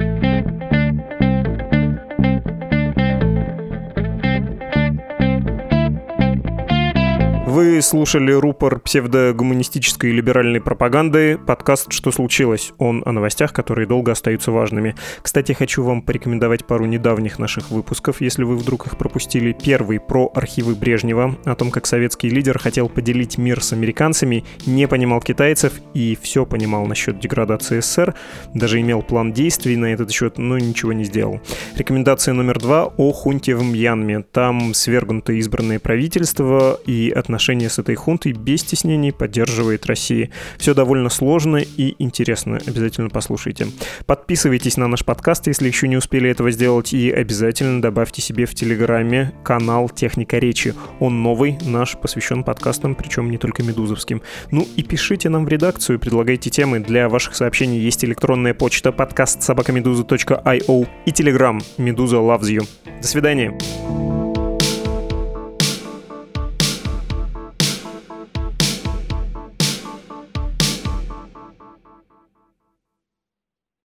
Вы 7.58 7.82
слушали 7.82 8.32
рупор 8.34 8.80
псевдогуманистической 8.80 10.12
и 10.12 10.14
либеральной 10.14 10.62
пропаганды, 10.62 11.40
подкаст 11.40 11.92
«Что 11.92 12.12
случилось?». 12.12 12.72
Он 12.78 13.02
о 13.04 13.12
новостях, 13.12 13.52
которые 13.52 13.88
долго 13.88 14.12
остаются 14.12 14.52
важными. 14.52 14.96
Кстати, 15.24 15.54
хочу 15.54 15.82
вам 15.82 16.04
порекомендовать 16.04 16.68
пару 16.68 16.86
недавних 16.86 17.40
наших 17.40 17.72
выпусков, 17.72 18.22
если 18.22 18.44
вы 18.44 18.58
вдруг 18.58 18.86
их 18.86 18.96
пропустили. 19.00 19.54
Первый 19.60 20.00
про 20.00 20.32
архивы 20.36 20.76
Брежнева, 20.76 21.36
о 21.46 21.56
том, 21.56 21.72
как 21.72 21.88
советский 21.88 22.30
лидер 22.30 22.60
хотел 22.60 22.90
поделить 22.90 23.40
мир 23.40 23.64
с 23.64 23.74
американцами, 23.74 24.46
не 24.68 24.88
понимал 24.88 25.20
китайцев 25.20 25.74
и 25.96 26.16
все 26.22 26.46
понимал 26.46 26.86
насчет 26.86 27.20
деградации 27.20 27.80
СССР, 27.80 28.14
даже 28.54 28.80
имел 28.82 29.02
план 29.02 29.34
действий 29.34 29.78
на 29.78 29.86
этот 29.86 30.12
счет, 30.12 30.38
но 30.38 30.60
ничего 30.60 30.94
не 30.94 31.06
сделал. 31.06 31.42
Рекомендация 31.76 32.36
номер 32.36 32.60
два 32.60 32.86
о 32.86 33.12
хунте 33.14 33.56
в 33.56 33.64
Мьянме. 33.64 34.20
Там 34.22 34.76
свергнуто 34.76 35.34
избранное 35.34 35.80
правительство 35.80 36.80
и 36.86 37.10
отношения 37.10 37.47
отношения 37.48 37.70
с 37.70 37.80
этой 37.80 37.96
хунтой 37.96 38.34
без 38.34 38.62
стеснений 38.62 39.14
поддерживает 39.14 39.86
Россия. 39.86 40.32
Все 40.58 40.74
довольно 40.74 41.10
сложно 41.10 41.58
и 41.58 41.96
интересно. 41.98 42.60
Обязательно 42.68 43.10
послушайте. 43.10 43.68
Подписывайтесь 44.06 44.76
на 44.76 44.88
наш 44.88 45.06
подкаст, 45.06 45.48
если 45.48 45.68
еще 45.68 45.88
не 45.88 45.96
успели 45.96 46.30
этого 46.30 46.52
сделать, 46.52 46.94
и 46.94 47.10
обязательно 47.10 47.82
добавьте 47.82 48.22
себе 48.22 48.46
в 48.46 48.54
Телеграме 48.54 49.34
канал 49.46 49.88
«Техника 49.88 50.40
речи». 50.40 50.74
Он 51.00 51.24
новый, 51.24 51.58
наш, 51.66 51.98
посвящен 51.98 52.44
подкастам, 52.44 52.96
причем 52.96 53.32
не 53.32 53.38
только 53.38 53.64
медузовским. 53.64 54.22
Ну 54.52 54.68
и 54.76 54.84
пишите 54.84 55.30
нам 55.30 55.46
в 55.46 55.48
редакцию, 55.48 56.00
предлагайте 56.00 56.50
темы. 56.50 56.80
Для 56.80 57.08
ваших 57.08 57.34
сообщений 57.34 57.80
есть 57.80 58.04
электронная 58.04 58.54
почта 58.54 58.92
подкаст 58.92 59.42
собакамедуза.io 59.42 60.88
и 61.06 61.12
Телеграм 61.14 61.62
«Медуза 61.78 62.18
loves 62.18 62.50
you». 62.50 62.68
До 63.02 63.08
свидания. 63.08 64.27